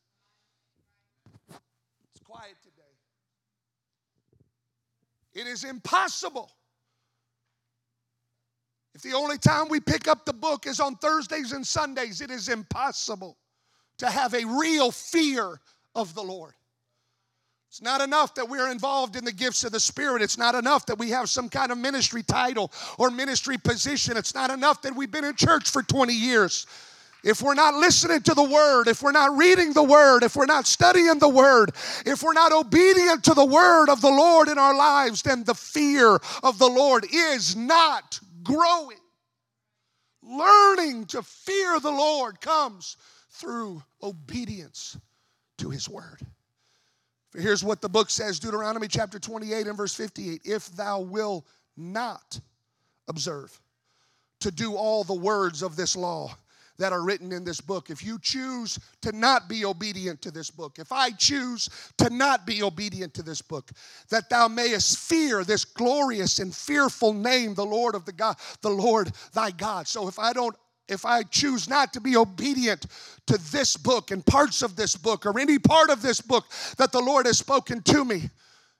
[1.50, 2.82] It's quiet today.
[5.40, 6.52] It is impossible.
[9.04, 12.48] The only time we pick up the book is on Thursdays and Sundays, it is
[12.48, 13.38] impossible
[13.98, 15.60] to have a real fear
[15.94, 16.54] of the Lord.
[17.70, 20.22] It's not enough that we're involved in the gifts of the Spirit.
[20.22, 24.16] It's not enough that we have some kind of ministry title or ministry position.
[24.16, 26.66] It's not enough that we've been in church for 20 years.
[27.24, 30.46] If we're not listening to the Word, if we're not reading the Word, if we're
[30.46, 31.72] not studying the Word,
[32.06, 35.56] if we're not obedient to the Word of the Lord in our lives, then the
[35.56, 38.98] fear of the Lord is not growing.
[40.22, 42.98] Learning to fear the Lord comes
[43.32, 44.98] through obedience
[45.58, 46.26] to his word.
[47.32, 51.46] For here's what the book says Deuteronomy chapter 28 and verse 58 If thou will
[51.76, 52.40] not
[53.08, 53.60] observe
[54.40, 56.38] to do all the words of this law,
[56.78, 57.90] that are written in this book.
[57.90, 62.46] If you choose to not be obedient to this book, if I choose to not
[62.46, 63.72] be obedient to this book,
[64.10, 68.70] that thou mayest fear this glorious and fearful name, the Lord of the God, the
[68.70, 69.88] Lord thy God.
[69.88, 70.56] So if I don't
[70.90, 72.88] if I choose not to be obedient
[73.28, 76.44] to this book and parts of this book or any part of this book
[76.78, 78.30] that the Lord has spoken to me,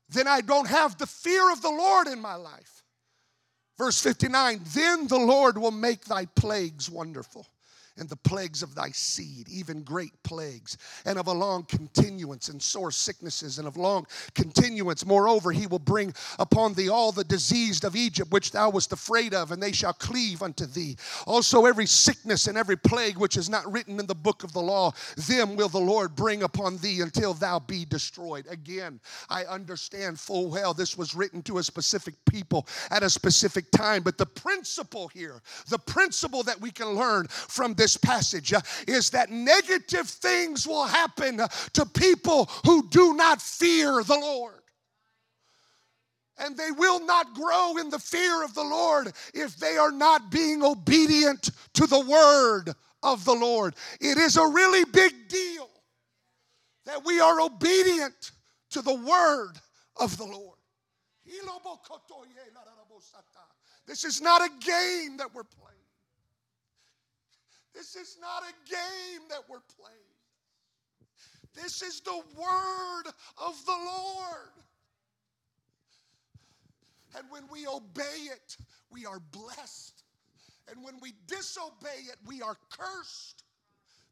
[0.10, 2.84] then I don't have the fear of the Lord in my life.
[3.78, 7.48] Verse 59 Then the Lord will make thy plagues wonderful
[7.98, 12.62] and the plagues of thy seed, even great plagues, and of a long continuance, and
[12.62, 15.06] sore sicknesses, and of long continuance.
[15.06, 19.34] Moreover, he will bring upon thee all the diseased of Egypt, which thou wast afraid
[19.34, 20.96] of, and they shall cleave unto thee.
[21.28, 24.62] Also, every sickness and every plague which is not written in the book of the
[24.62, 24.92] law,
[25.28, 28.46] them will the Lord bring upon thee until thou be destroyed.
[28.50, 33.70] Again, I understand full well this was written to a specific people at a specific
[33.72, 38.54] time, but the principle here, the principle that we can learn from this this passage
[38.54, 41.42] uh, is that negative things will happen
[41.74, 44.62] to people who do not fear the Lord.
[46.38, 50.32] And they will not grow in the fear of the Lord if they are not
[50.32, 53.76] being obedient to the word of the Lord.
[54.00, 55.70] It is a really big deal
[56.86, 58.32] that we are obedient
[58.72, 59.60] to the word
[59.98, 60.58] of the Lord.
[63.86, 65.83] This is not a game that we're playing.
[67.74, 69.98] This is not a game that we're playing.
[71.56, 74.54] This is the word of the Lord.
[77.16, 78.58] And when we obey it,
[78.92, 80.04] we are blessed.
[80.70, 83.44] And when we disobey it, we are cursed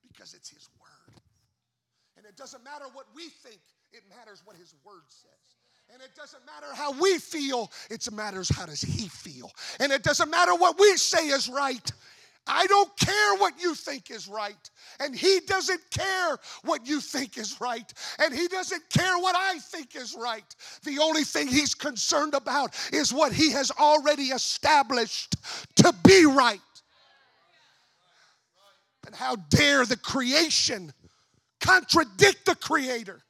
[0.07, 1.19] because it's His word.
[2.17, 5.31] And it doesn't matter what we think, it matters what His word says.
[5.93, 9.51] And it doesn't matter how we feel, it matters how does he feel.
[9.79, 11.91] And it doesn't matter what we say is right,
[12.47, 14.69] I don't care what you think is right.
[14.99, 17.91] And he doesn't care what you think is right.
[18.19, 20.55] And he doesn't care what I think is right.
[20.83, 25.35] The only thing he's concerned about is what he has already established
[25.77, 26.59] to be right.
[29.05, 30.93] And how dare the creation
[31.59, 33.21] contradict the creator?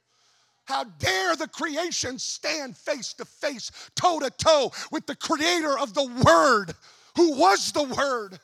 [0.64, 5.92] How dare the creation stand face to face, toe to toe with the creator of
[5.92, 6.74] the Word,
[7.16, 8.38] who was the Word,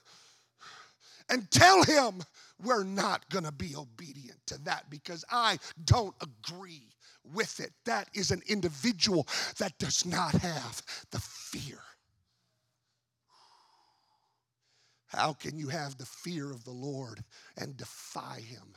[1.28, 2.22] and tell him
[2.62, 6.88] we're not going to be obedient to that because I don't agree
[7.24, 7.72] with it.
[7.84, 9.26] That is an individual
[9.58, 11.78] that does not have the fear.
[15.06, 17.24] How can you have the fear of the Lord
[17.56, 18.76] and defy him?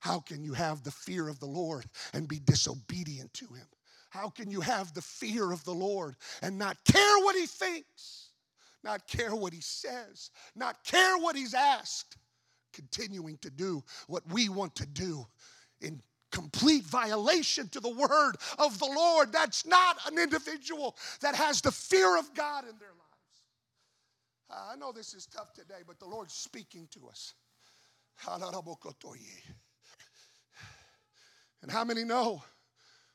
[0.00, 3.66] How can you have the fear of the Lord and be disobedient to him?
[4.10, 8.27] How can you have the fear of the Lord and not care what he thinks?
[8.84, 12.16] Not care what he says, not care what he's asked,
[12.72, 15.26] continuing to do what we want to do
[15.80, 19.32] in complete violation to the word of the Lord.
[19.32, 23.04] That's not an individual that has the fear of God in their lives.
[24.50, 27.34] I know this is tough today, but the Lord's speaking to us.
[31.62, 32.42] And how many know?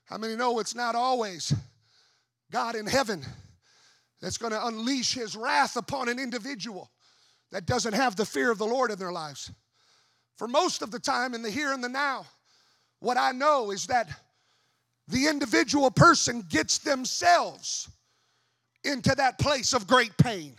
[0.05, 1.53] How many know it's not always
[2.51, 3.25] God in heaven
[4.23, 6.89] that's going to unleash his wrath upon an individual
[7.51, 9.51] that doesn't have the fear of the Lord in their lives.
[10.37, 12.25] For most of the time, in the here and the now,
[12.99, 14.09] what I know is that
[15.09, 17.89] the individual person gets themselves
[18.85, 20.55] into that place of great pain,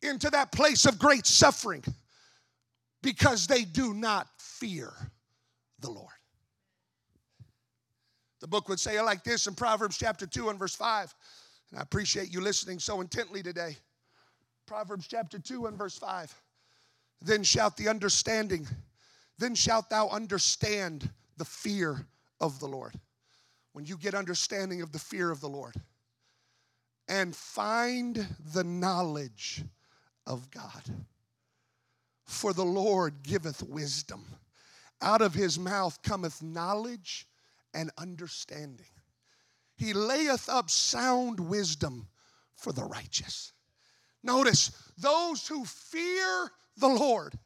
[0.00, 1.84] into that place of great suffering,
[3.02, 4.94] because they do not fear
[5.80, 6.08] the Lord.
[8.40, 11.14] The book would say it like this in Proverbs chapter 2 and verse 5.
[11.70, 13.76] And I appreciate you listening so intently today.
[14.66, 16.34] Proverbs chapter 2 and verse 5.
[17.20, 18.66] Then shalt the understanding,
[19.38, 22.06] then shalt thou understand the fear
[22.40, 22.98] of the Lord.
[23.72, 25.74] When you get understanding of the fear of the Lord
[27.08, 29.62] and find the knowledge
[30.26, 30.82] of God.
[32.24, 34.24] For the Lord giveth wisdom.
[35.02, 37.26] Out of his mouth cometh knowledge
[37.74, 38.86] and understanding.
[39.76, 42.08] He layeth up sound wisdom
[42.54, 43.52] for the righteous.
[44.22, 47.38] Notice, those who fear the Lord,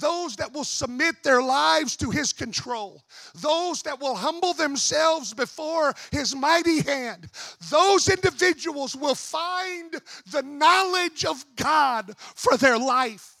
[0.00, 3.04] those that will submit their lives to His control,
[3.36, 7.28] those that will humble themselves before His mighty hand,
[7.70, 9.94] those individuals will find
[10.30, 13.33] the knowledge of God for their life.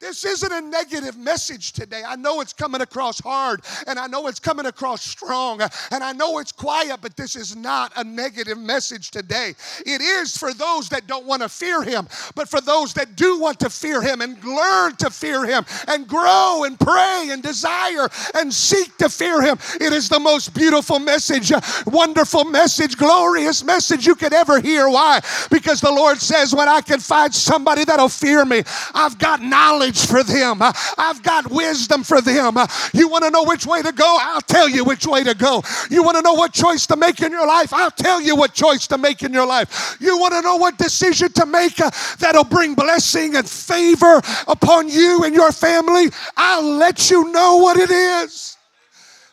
[0.00, 2.02] This isn't a negative message today.
[2.06, 6.12] I know it's coming across hard and I know it's coming across strong and I
[6.12, 9.54] know it's quiet, but this is not a negative message today.
[9.84, 13.40] It is for those that don't want to fear Him, but for those that do
[13.40, 18.08] want to fear Him and learn to fear Him and grow and pray and desire
[18.36, 19.58] and seek to fear Him.
[19.80, 21.50] It is the most beautiful message,
[21.88, 24.88] wonderful message, glorious message you could ever hear.
[24.88, 25.20] Why?
[25.50, 28.62] Because the Lord says, when I can find somebody that'll fear me,
[28.94, 30.60] I've got knowledge knowledge for them.
[30.98, 32.56] I've got wisdom for them.
[32.92, 34.18] You want to know which way to go?
[34.20, 35.62] I'll tell you which way to go.
[35.90, 37.72] You want to know what choice to make in your life?
[37.72, 39.96] I'll tell you what choice to make in your life.
[40.00, 44.88] You want to know what decision to make uh, that'll bring blessing and favor upon
[44.88, 46.08] you and your family?
[46.36, 48.57] I'll let you know what it is.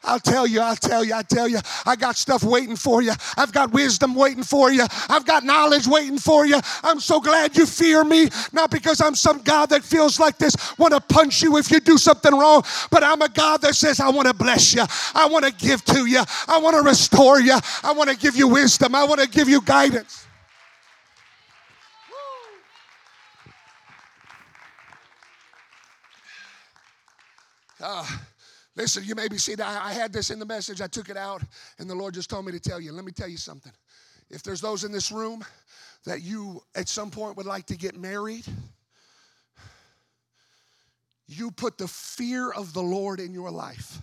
[0.06, 1.60] I'll tell you, I'll tell you, I'll tell you.
[1.86, 3.14] I got stuff waiting for you.
[3.38, 4.86] I've got wisdom waiting for you.
[5.10, 6.60] I've got knowledge waiting for you.
[6.84, 10.56] I'm so glad you fear me, not because I'm some God that feels like this,
[10.78, 13.99] want to punch you if you do something wrong, but I'm a God that says,
[13.99, 14.84] I want to bless you.
[15.14, 16.24] I want to give to you.
[16.47, 17.58] I want to restore you.
[17.84, 18.95] I want to give you wisdom.
[18.95, 20.26] I want to give you guidance.
[27.82, 28.06] Uh,
[28.76, 31.17] Listen, you may be seeing, I, I had this in the message, I took it
[31.17, 31.41] out,
[31.80, 32.91] and the Lord just told me to tell you.
[32.91, 33.71] Let me tell you something.
[34.30, 35.45] If there's those in this room
[36.05, 38.45] that you at some point would like to get married,
[41.28, 44.01] you put the fear of the Lord in your life.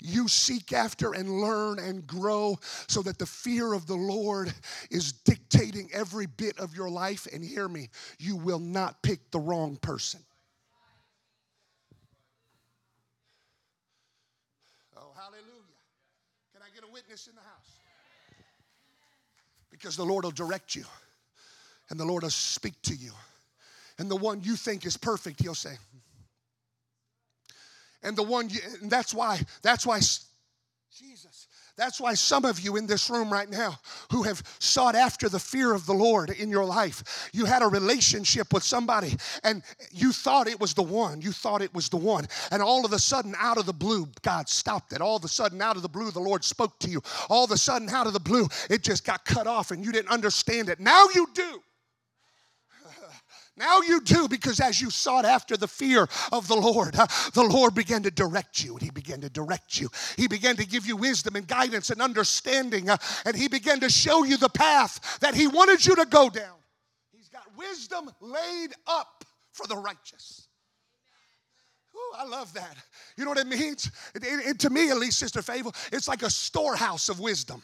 [0.00, 4.52] You seek after and learn and grow so that the fear of the Lord
[4.90, 7.26] is dictating every bit of your life.
[7.32, 7.88] And hear me,
[8.18, 10.20] you will not pick the wrong person.
[16.94, 17.80] Witness in the house.
[19.70, 20.84] Because the Lord will direct you
[21.90, 23.10] and the Lord will speak to you.
[23.98, 25.76] And the one you think is perfect, he'll say.
[28.04, 32.76] And the one you, and that's why, that's why Jesus that's why some of you
[32.76, 33.78] in this room right now
[34.10, 37.66] who have sought after the fear of the Lord in your life, you had a
[37.66, 41.20] relationship with somebody and you thought it was the one.
[41.20, 42.26] You thought it was the one.
[42.50, 45.00] And all of a sudden, out of the blue, God stopped it.
[45.00, 47.02] All of a sudden, out of the blue, the Lord spoke to you.
[47.28, 49.90] All of a sudden, out of the blue, it just got cut off and you
[49.90, 50.78] didn't understand it.
[50.78, 51.60] Now you do.
[53.56, 57.44] Now you do because as you sought after the fear of the Lord, uh, the
[57.44, 59.88] Lord began to direct you and He began to direct you.
[60.16, 63.88] He began to give you wisdom and guidance and understanding uh, and He began to
[63.88, 66.56] show you the path that He wanted you to go down.
[67.12, 70.48] He's got wisdom laid up for the righteous.
[71.94, 72.76] Ooh, I love that.
[73.16, 73.90] You know what it means?
[74.16, 77.62] It, it, it, to me, at least, Sister Favor, it's like a storehouse of wisdom.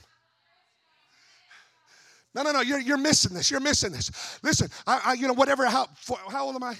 [2.35, 3.51] No, no, no, you're, you're missing this.
[3.51, 4.39] You're missing this.
[4.43, 5.89] Listen, I, I you know, whatever, how,
[6.28, 6.76] how old am I?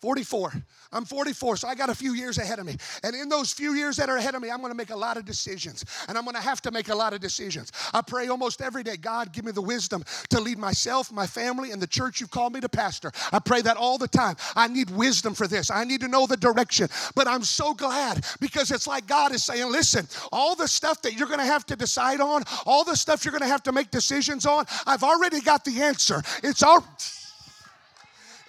[0.00, 0.52] 44.
[0.92, 2.76] I'm 44, so I got a few years ahead of me.
[3.02, 4.96] And in those few years that are ahead of me, I'm going to make a
[4.96, 5.84] lot of decisions.
[6.08, 7.72] And I'm going to have to make a lot of decisions.
[7.92, 11.72] I pray almost every day, God, give me the wisdom to lead myself, my family,
[11.72, 13.10] and the church you've called me to pastor.
[13.32, 14.36] I pray that all the time.
[14.54, 15.70] I need wisdom for this.
[15.70, 16.88] I need to know the direction.
[17.14, 21.14] But I'm so glad because it's like God is saying, listen, all the stuff that
[21.14, 23.72] you're going to have to decide on, all the stuff you're going to have to
[23.72, 26.22] make decisions on, I've already got the answer.
[26.42, 26.84] It's all.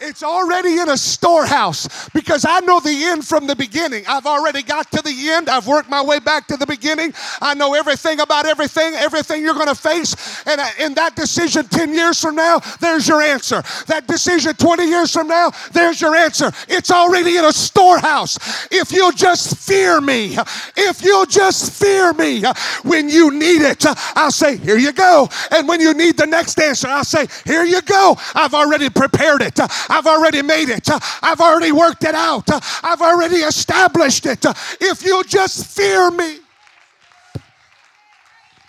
[0.01, 4.05] It's already in a storehouse because I know the end from the beginning.
[4.07, 5.49] I've already got to the end.
[5.49, 7.13] I've worked my way back to the beginning.
[7.41, 10.15] I know everything about everything, everything you're going to face.
[10.47, 13.61] And uh, in that decision 10 years from now, there's your answer.
[13.87, 16.53] That decision 20 years from now, there's your answer.
[16.69, 18.37] It's already in a storehouse.
[18.71, 20.37] If you'll just fear me,
[20.77, 22.43] if you'll just fear me
[22.83, 23.85] when you need it,
[24.15, 25.27] I'll say, Here you go.
[25.51, 28.15] And when you need the next answer, I'll say, Here you go.
[28.33, 29.59] I've already prepared it.
[29.89, 30.87] I've already made it.
[31.21, 32.47] I've already worked it out.
[32.83, 34.45] I've already established it.
[34.79, 36.39] If you just fear me.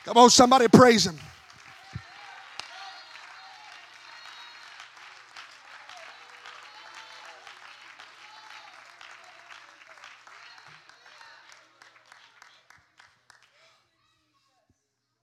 [0.05, 1.19] Come on, somebody praise him.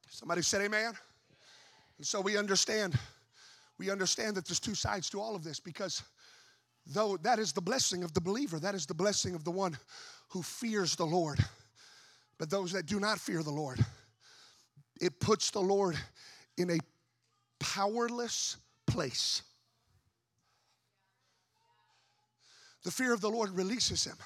[0.09, 0.93] Somebody said amen.
[1.97, 2.97] And so we understand
[3.77, 6.03] we understand that there's two sides to all of this because
[6.85, 9.77] though that is the blessing of the believer, that is the blessing of the one
[10.29, 11.39] who fears the Lord.
[12.37, 13.83] But those that do not fear the Lord,
[15.01, 15.97] it puts the Lord
[16.57, 16.77] in a
[17.59, 19.41] powerless place.
[22.83, 24.17] The fear of the Lord releases him.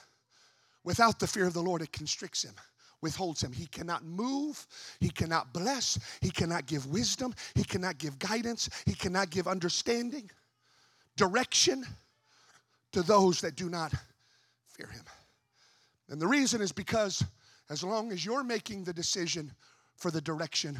[0.83, 2.55] Without the fear of the Lord, it constricts him
[3.01, 3.51] withholds him.
[3.51, 4.65] He cannot move,
[4.99, 10.29] he cannot bless, he cannot give wisdom, he cannot give guidance, he cannot give understanding,
[11.15, 11.85] direction
[12.91, 13.91] to those that do not
[14.67, 15.03] fear him.
[16.09, 17.23] And the reason is because
[17.69, 19.51] as long as you're making the decision
[19.95, 20.79] for the direction,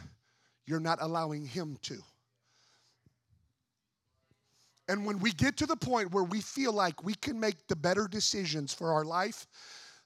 [0.65, 1.97] you're not allowing him to.
[4.89, 7.77] And when we get to the point where we feel like we can make the
[7.77, 9.47] better decisions for our life,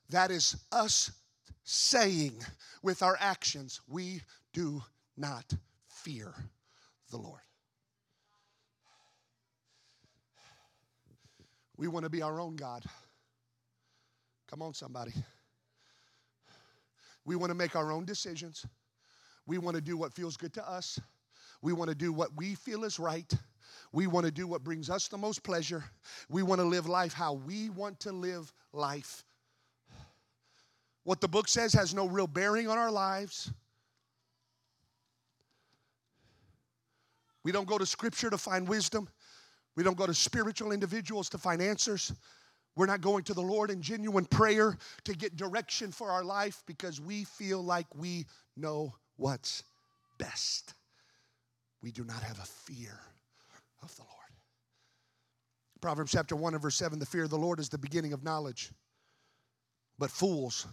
[0.10, 1.12] that is us
[1.64, 2.34] saying
[2.82, 4.22] with our actions, we
[4.54, 4.84] do
[5.18, 5.54] not
[5.88, 6.34] fear
[7.12, 7.42] the Lord.
[11.78, 12.84] We want to be our own God.
[14.50, 15.12] Come on, somebody.
[17.26, 18.66] We want to make our own decisions.
[19.48, 21.00] We want to do what feels good to us.
[21.62, 23.32] We want to do what we feel is right.
[23.92, 25.84] We want to do what brings us the most pleasure.
[26.30, 29.25] We want to live life how we want to live life.
[31.06, 33.52] What the book says has no real bearing on our lives.
[37.44, 39.08] We don't go to scripture to find wisdom.
[39.76, 42.12] We don't go to spiritual individuals to find answers.
[42.76, 46.64] We're not going to the Lord in genuine prayer to get direction for our life
[46.66, 48.26] because we feel like we
[48.58, 49.64] know what's
[50.18, 50.74] best.
[51.84, 53.00] We do not have a fear
[53.84, 54.12] of the Lord.
[55.82, 58.24] Proverbs chapter 1 and verse 7 the fear of the Lord is the beginning of
[58.24, 58.72] knowledge,
[60.00, 60.66] but fools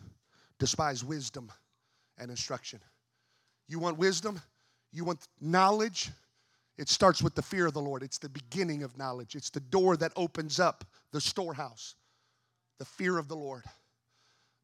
[0.62, 1.50] despise wisdom
[2.18, 2.78] and instruction.
[3.66, 4.40] You want wisdom?
[4.92, 6.12] You want knowledge?
[6.78, 8.04] It starts with the fear of the Lord.
[8.04, 9.34] It's the beginning of knowledge.
[9.34, 11.96] It's the door that opens up the storehouse,
[12.78, 13.64] the fear of the Lord.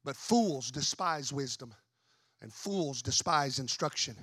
[0.05, 1.75] But fools despise wisdom,
[2.41, 4.15] and fools despise instruction.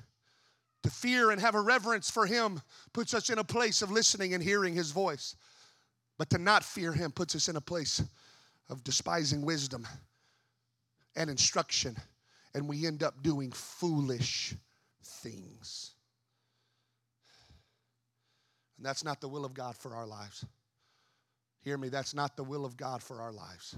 [0.83, 2.61] To fear and have a reverence for Him
[2.93, 5.35] puts us in a place of listening and hearing His voice.
[6.17, 8.01] But to not fear Him puts us in a place
[8.69, 9.85] of despising wisdom
[11.15, 11.95] and instruction,
[12.53, 14.55] and we end up doing foolish
[15.03, 15.91] things.
[18.77, 20.45] And that's not the will of God for our lives.
[21.61, 23.75] Hear me, that's not the will of God for our lives.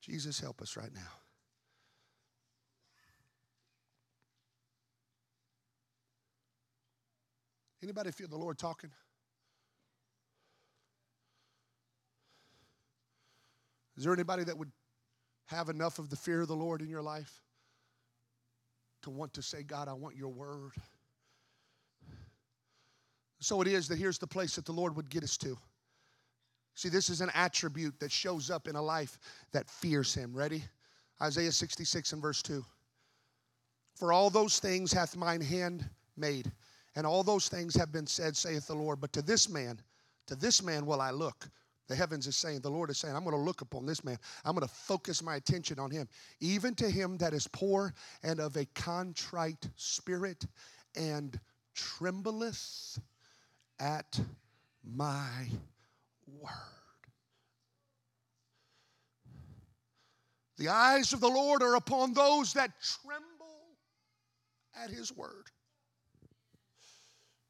[0.00, 1.00] Jesus, help us right now.
[7.82, 8.90] Anybody feel the Lord talking?
[13.96, 14.70] Is there anybody that would
[15.46, 17.42] have enough of the fear of the Lord in your life
[19.02, 20.72] to want to say, God, I want your word?
[23.40, 25.56] So it is that here's the place that the Lord would get us to.
[26.74, 29.18] See, this is an attribute that shows up in a life
[29.52, 30.34] that fears Him.
[30.34, 30.62] Ready?
[31.22, 32.64] Isaiah 66 and verse 2.
[33.94, 35.88] For all those things hath mine hand
[36.18, 36.52] made,
[36.94, 39.00] and all those things have been said, saith the Lord.
[39.00, 39.80] But to this man,
[40.26, 41.48] to this man will I look.
[41.88, 44.18] The heavens is saying, the Lord is saying, I'm going to look upon this man.
[44.44, 46.08] I'm going to focus my attention on him.
[46.40, 50.46] Even to him that is poor and of a contrite spirit
[50.96, 51.38] and
[51.74, 52.98] trembleth
[53.78, 54.18] at
[54.84, 55.46] my
[56.26, 56.50] word.
[60.58, 63.26] The eyes of the Lord are upon those that tremble
[64.82, 65.50] at his word.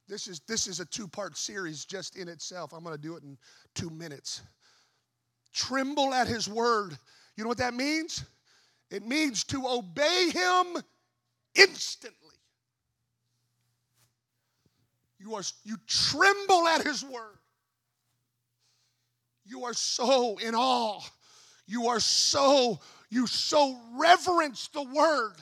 [0.09, 2.73] This is, this is a two part series just in itself.
[2.73, 3.37] I'm going to do it in
[3.75, 4.43] two minutes.
[5.53, 6.97] Tremble at his word.
[7.37, 8.25] You know what that means?
[8.91, 10.83] It means to obey him
[11.55, 12.15] instantly.
[15.19, 17.39] You, are, you tremble at his word.
[19.45, 21.01] You are so in awe.
[21.67, 22.79] You are so,
[23.11, 25.35] you so reverence the word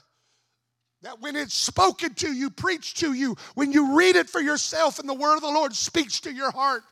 [1.05, 4.99] that when it's spoken to you, preached to you, when you read it for yourself
[4.99, 6.83] and the word of the Lord speaks to your heart,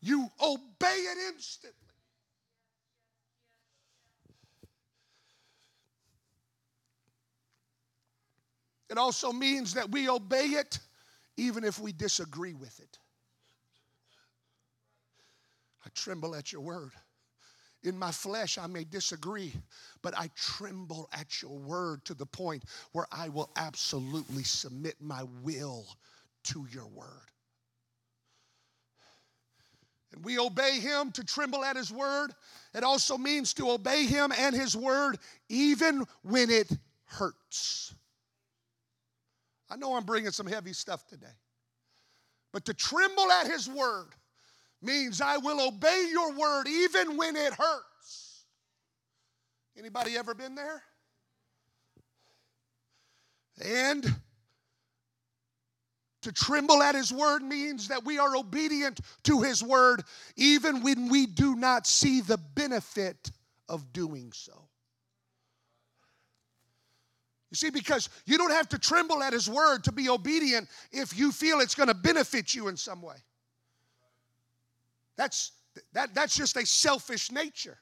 [0.00, 1.78] you obey it instantly.
[8.90, 10.80] It also means that we obey it
[11.36, 12.98] even if we disagree with it.
[15.84, 16.92] I tremble at your word.
[17.84, 19.52] In my flesh, I may disagree,
[20.06, 25.24] but I tremble at your word to the point where I will absolutely submit my
[25.42, 25.84] will
[26.44, 27.08] to your word.
[30.12, 32.30] And we obey him to tremble at his word.
[32.72, 36.70] It also means to obey him and his word even when it
[37.06, 37.92] hurts.
[39.68, 41.26] I know I'm bringing some heavy stuff today.
[42.52, 44.10] But to tremble at his word
[44.80, 47.95] means I will obey your word even when it hurts.
[49.78, 50.82] Anybody ever been there?
[53.62, 54.04] And
[56.22, 60.02] to tremble at his word means that we are obedient to his word
[60.36, 63.30] even when we do not see the benefit
[63.68, 64.68] of doing so.
[67.50, 71.16] You see, because you don't have to tremble at his word to be obedient if
[71.16, 73.16] you feel it's going to benefit you in some way.
[75.16, 75.52] That's,
[75.92, 77.78] that, that's just a selfish nature.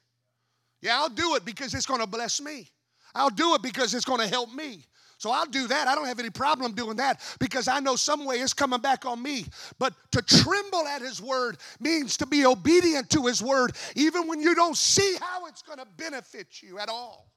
[0.84, 2.68] Yeah, I'll do it because it's going to bless me.
[3.14, 4.84] I'll do it because it's going to help me.
[5.16, 5.88] So I'll do that.
[5.88, 9.06] I don't have any problem doing that because I know some way it's coming back
[9.06, 9.46] on me.
[9.78, 14.40] But to tremble at his word means to be obedient to his word, even when
[14.40, 17.30] you don't see how it's going to benefit you at all.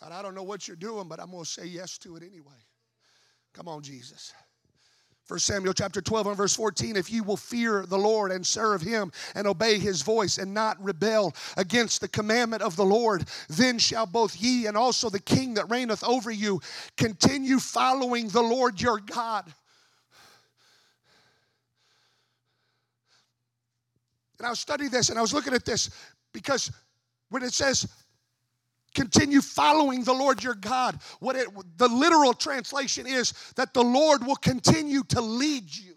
[0.00, 2.22] God, I don't know what you're doing, but I'm going to say yes to it
[2.22, 2.54] anyway.
[3.52, 4.32] Come on, Jesus.
[5.30, 8.82] 1 Samuel chapter 12 and verse 14 if you will fear the Lord and serve
[8.82, 13.78] him and obey his voice and not rebel against the commandment of the Lord, then
[13.78, 16.60] shall both ye and also the king that reigneth over you
[16.96, 19.44] continue following the Lord your God.
[24.38, 25.90] And I was studying this and I was looking at this
[26.32, 26.72] because
[27.28, 27.86] when it says
[28.94, 30.98] continue following the Lord your God.
[31.20, 35.96] What it, the literal translation is that the Lord will continue to lead you.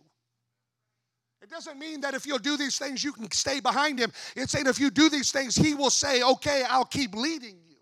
[1.42, 4.12] It doesn't mean that if you'll do these things, you can stay behind him.
[4.36, 7.76] It's saying if you do these things, he will say, okay, I'll keep leading you.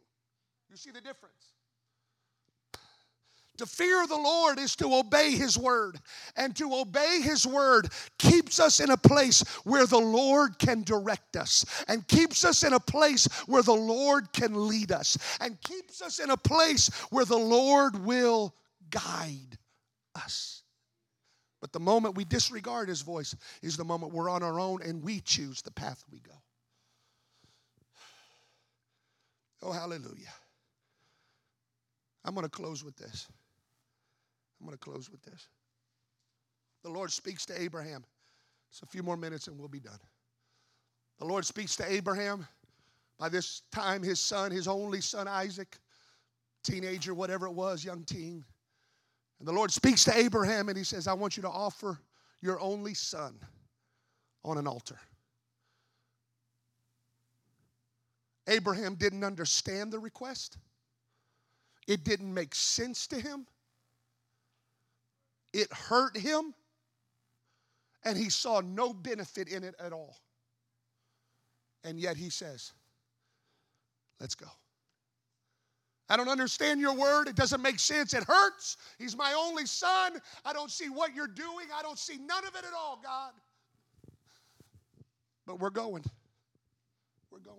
[0.70, 1.41] You see the difference?
[3.62, 6.00] To fear of the Lord is to obey His word.
[6.36, 11.36] And to obey His word keeps us in a place where the Lord can direct
[11.38, 16.02] us, and keeps us in a place where the Lord can lead us, and keeps
[16.02, 18.56] us in a place where the Lord will
[18.90, 19.60] guide
[20.16, 20.64] us.
[21.62, 25.04] But the moment we disregard His voice is the moment we're on our own and
[25.04, 26.34] we choose the path we go.
[29.62, 30.34] Oh, hallelujah.
[32.26, 33.28] I'm going to close with this.
[34.62, 35.48] I'm going to close with this.
[36.84, 38.06] The Lord speaks to Abraham.
[38.70, 40.00] It's a few more minutes and we'll be done.
[41.20, 42.48] The Lord speaks to Abraham.
[43.18, 45.78] By this time, his son, his only son Isaac,
[46.64, 48.44] teenager, whatever it was, young teen.
[49.40, 52.00] And the Lord speaks to Abraham and he says, I want you to offer
[52.42, 53.36] your only son
[54.44, 55.00] on an altar.
[58.48, 60.58] Abraham didn't understand the request,
[61.88, 63.48] it didn't make sense to him.
[65.54, 66.54] It hurt him,
[68.04, 70.18] and he saw no benefit in it at all.
[71.84, 72.74] And yet he says,
[74.20, 74.48] Let's go.
[76.08, 77.28] I don't understand your word.
[77.28, 78.14] It doesn't make sense.
[78.14, 78.78] It hurts.
[79.00, 80.20] He's my only son.
[80.46, 81.68] I don't see what you're doing.
[81.74, 83.32] I don't see none of it at all, God.
[85.48, 86.04] But we're going.
[87.32, 87.58] We're going.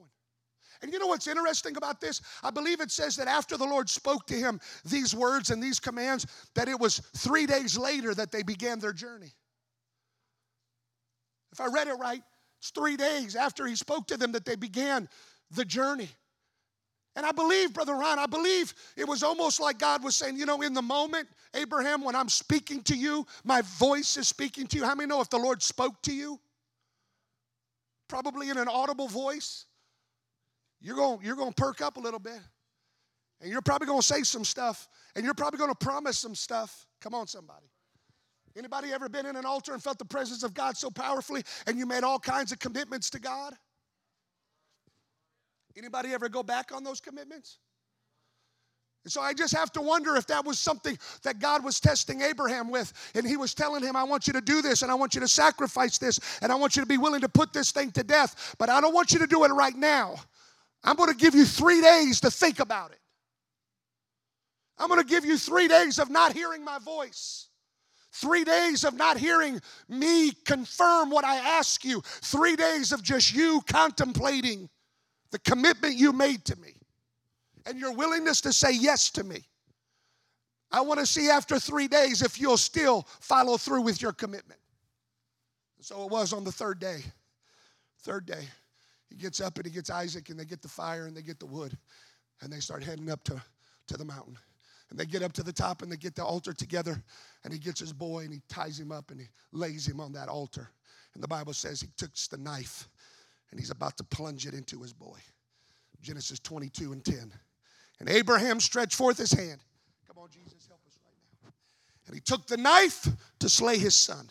[0.83, 2.21] And you know what's interesting about this?
[2.43, 5.79] I believe it says that after the Lord spoke to him these words and these
[5.79, 9.33] commands, that it was three days later that they began their journey.
[11.53, 12.23] If I read it right,
[12.59, 15.09] it's three days after he spoke to them that they began
[15.53, 16.09] the journey.
[17.15, 20.47] And I believe, Brother Ron, I believe it was almost like God was saying, you
[20.47, 24.79] know, in the moment, Abraham, when I'm speaking to you, my voice is speaking to
[24.79, 24.85] you.
[24.85, 26.41] How many know if the Lord spoke to you?
[28.09, 29.67] Probably in an audible voice
[30.83, 32.41] you're going you're going to perk up a little bit.
[33.41, 36.35] And you're probably going to say some stuff and you're probably going to promise some
[36.35, 36.87] stuff.
[37.01, 37.67] Come on somebody.
[38.57, 41.79] Anybody ever been in an altar and felt the presence of God so powerfully and
[41.79, 43.55] you made all kinds of commitments to God?
[45.77, 47.59] Anybody ever go back on those commitments?
[49.05, 52.21] And so I just have to wonder if that was something that God was testing
[52.21, 52.93] Abraham with.
[53.15, 55.21] And he was telling him, I want you to do this, and I want you
[55.23, 58.05] to sacrifice this, and I want you to be willing to put this thing to
[58.05, 58.55] death.
[58.59, 60.17] But I don't want you to do it right now.
[60.85, 62.99] I'm going to give you three days to think about it.
[64.79, 67.49] I'm going to give you three days of not hearing my voice.
[68.13, 72.03] Three days of not hearing me confirm what I ask you.
[72.05, 74.69] Three days of just you contemplating
[75.31, 76.75] the commitment you made to me
[77.65, 79.45] and your willingness to say yes to me.
[80.71, 84.61] I want to see after three days if you'll still follow through with your commitment.
[85.81, 87.03] So it was on the third day.
[88.01, 88.47] Third day.
[89.13, 91.39] He gets up and he gets Isaac, and they get the fire and they get
[91.39, 91.77] the wood,
[92.41, 93.43] and they start heading up to,
[93.89, 94.39] to the mountain.
[94.89, 97.03] And they get up to the top and they get the altar together,
[97.45, 100.13] and he gets his boy and he ties him up and he lays him on
[100.13, 100.71] that altar.
[101.15, 102.89] And the Bible says he takes the knife
[103.51, 105.19] and he's about to plunge it into his boy.
[106.01, 107.33] Genesis 22 and 10.
[108.01, 109.61] And Abraham stretched forth his hand.
[110.07, 111.53] Come on, Jesus, help us right now.
[112.07, 113.09] And he took the knife
[113.41, 114.27] to slay his son.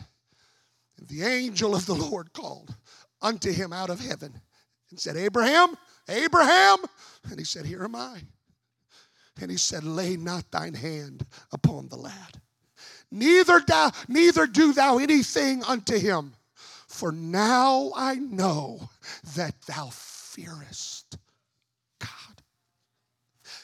[0.97, 2.75] And the angel of the Lord called
[3.21, 4.41] unto him out of heaven
[4.91, 5.75] and said, Abraham,
[6.07, 6.77] Abraham.
[7.29, 8.21] And he said, Here am I.
[9.41, 12.41] And he said, Lay not thine hand upon the lad.
[13.09, 16.33] Neither, thou, neither do thou anything unto him.
[16.87, 18.89] For now I know
[19.35, 21.17] that thou fearest
[21.99, 22.43] God.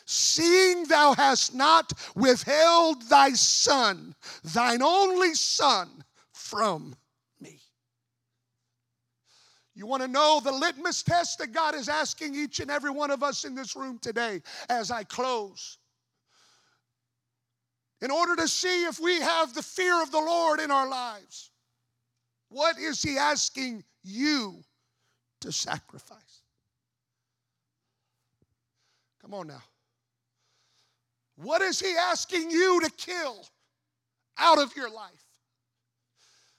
[0.06, 6.96] Seeing thou hast not withheld thy son, thine only son, from
[9.78, 13.12] you want to know the litmus test that God is asking each and every one
[13.12, 15.78] of us in this room today as I close?
[18.02, 21.52] In order to see if we have the fear of the Lord in our lives,
[22.50, 24.64] what is He asking you
[25.42, 26.42] to sacrifice?
[29.22, 29.64] Come on now.
[31.36, 33.46] What is He asking you to kill
[34.40, 35.12] out of your life?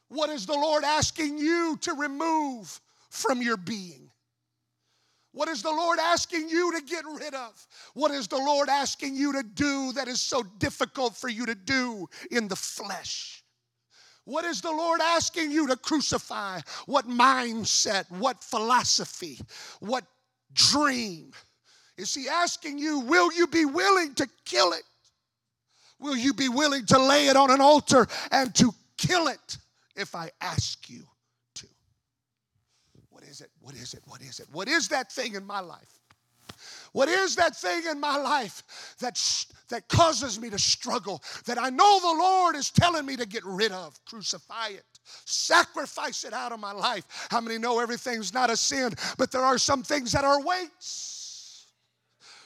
[0.06, 2.80] What is the Lord asking you to remove
[3.10, 4.10] from your being?
[5.32, 7.66] What is the Lord asking you to get rid of?
[7.94, 11.54] What is the Lord asking you to do that is so difficult for you to
[11.54, 13.44] do in the flesh?
[14.24, 16.60] What is the Lord asking you to crucify?
[16.86, 19.38] What mindset, what philosophy,
[19.80, 20.04] what
[20.52, 21.32] dream?
[21.96, 24.82] Is He asking you, will you be willing to kill it?
[25.98, 29.58] Will you be willing to lay it on an altar and to kill it
[29.96, 31.04] if I ask you?
[33.38, 33.50] Is it?
[33.60, 34.02] What is it?
[34.06, 34.46] What is it?
[34.52, 36.00] What is that thing in my life?
[36.92, 39.22] What is that thing in my life that,
[39.68, 43.44] that causes me to struggle, that I know the Lord is telling me to get
[43.44, 43.98] rid of?
[44.06, 44.84] Crucify it,
[45.24, 47.04] sacrifice it out of my life.
[47.30, 51.17] How many know everything's not a sin, but there are some things that are weights?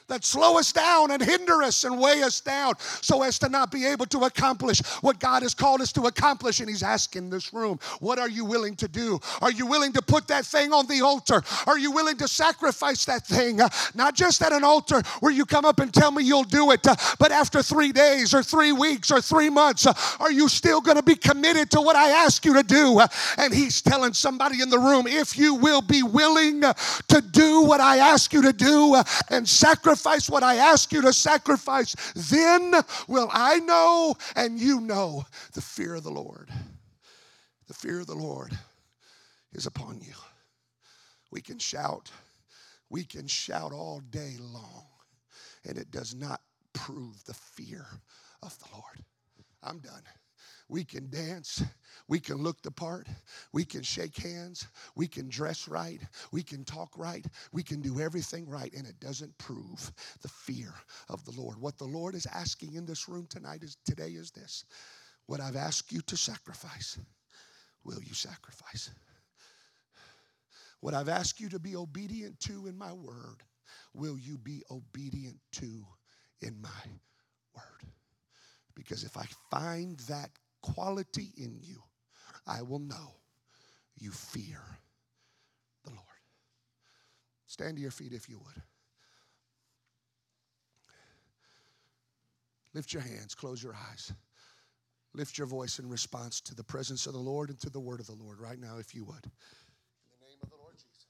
[0.07, 3.71] That slow us down and hinder us and weigh us down so as to not
[3.71, 6.59] be able to accomplish what God has called us to accomplish.
[6.59, 9.19] And He's asking this room, what are you willing to do?
[9.41, 11.41] Are you willing to put that thing on the altar?
[11.67, 13.61] Are you willing to sacrifice that thing?
[13.61, 16.71] Uh, not just at an altar where you come up and tell me you'll do
[16.71, 20.49] it, uh, but after three days or three weeks or three months, uh, are you
[20.49, 22.99] still going to be committed to what I ask you to do?
[22.99, 26.73] Uh, and He's telling somebody in the room, if you will be willing uh,
[27.07, 30.91] to do what I ask you to do uh, and sacrifice sacrifice what I ask
[30.91, 32.73] you to sacrifice, then
[33.07, 36.49] will I know and you know the fear of the Lord.
[37.67, 38.57] The fear of the Lord
[39.53, 40.15] is upon you.
[41.31, 42.09] We can shout,
[42.89, 44.87] we can shout all day long,
[45.63, 46.41] and it does not
[46.73, 47.85] prove the fear
[48.41, 49.03] of the Lord.
[49.61, 50.03] I'm done.
[50.69, 51.63] We can dance
[52.07, 53.07] we can look the part.
[53.53, 54.67] We can shake hands.
[54.95, 56.01] We can dress right.
[56.31, 57.25] We can talk right.
[57.51, 59.91] We can do everything right, and it doesn't prove
[60.21, 60.73] the fear
[61.09, 61.59] of the Lord.
[61.59, 64.65] What the Lord is asking in this room tonight is today is this.
[65.27, 66.99] What I've asked you to sacrifice,
[67.85, 68.91] will you sacrifice?
[70.81, 73.43] What I've asked you to be obedient to in my word,
[73.93, 75.85] will you be obedient to
[76.41, 76.69] in my
[77.55, 77.89] word?
[78.75, 80.31] Because if I find that
[80.61, 81.81] quality in you,
[82.45, 83.15] I will know
[83.97, 84.59] you fear
[85.83, 86.01] the Lord.
[87.47, 88.61] Stand to your feet if you would.
[92.73, 94.11] Lift your hands, close your eyes.
[95.13, 97.99] Lift your voice in response to the presence of the Lord and to the word
[97.99, 99.29] of the Lord right now, if you would.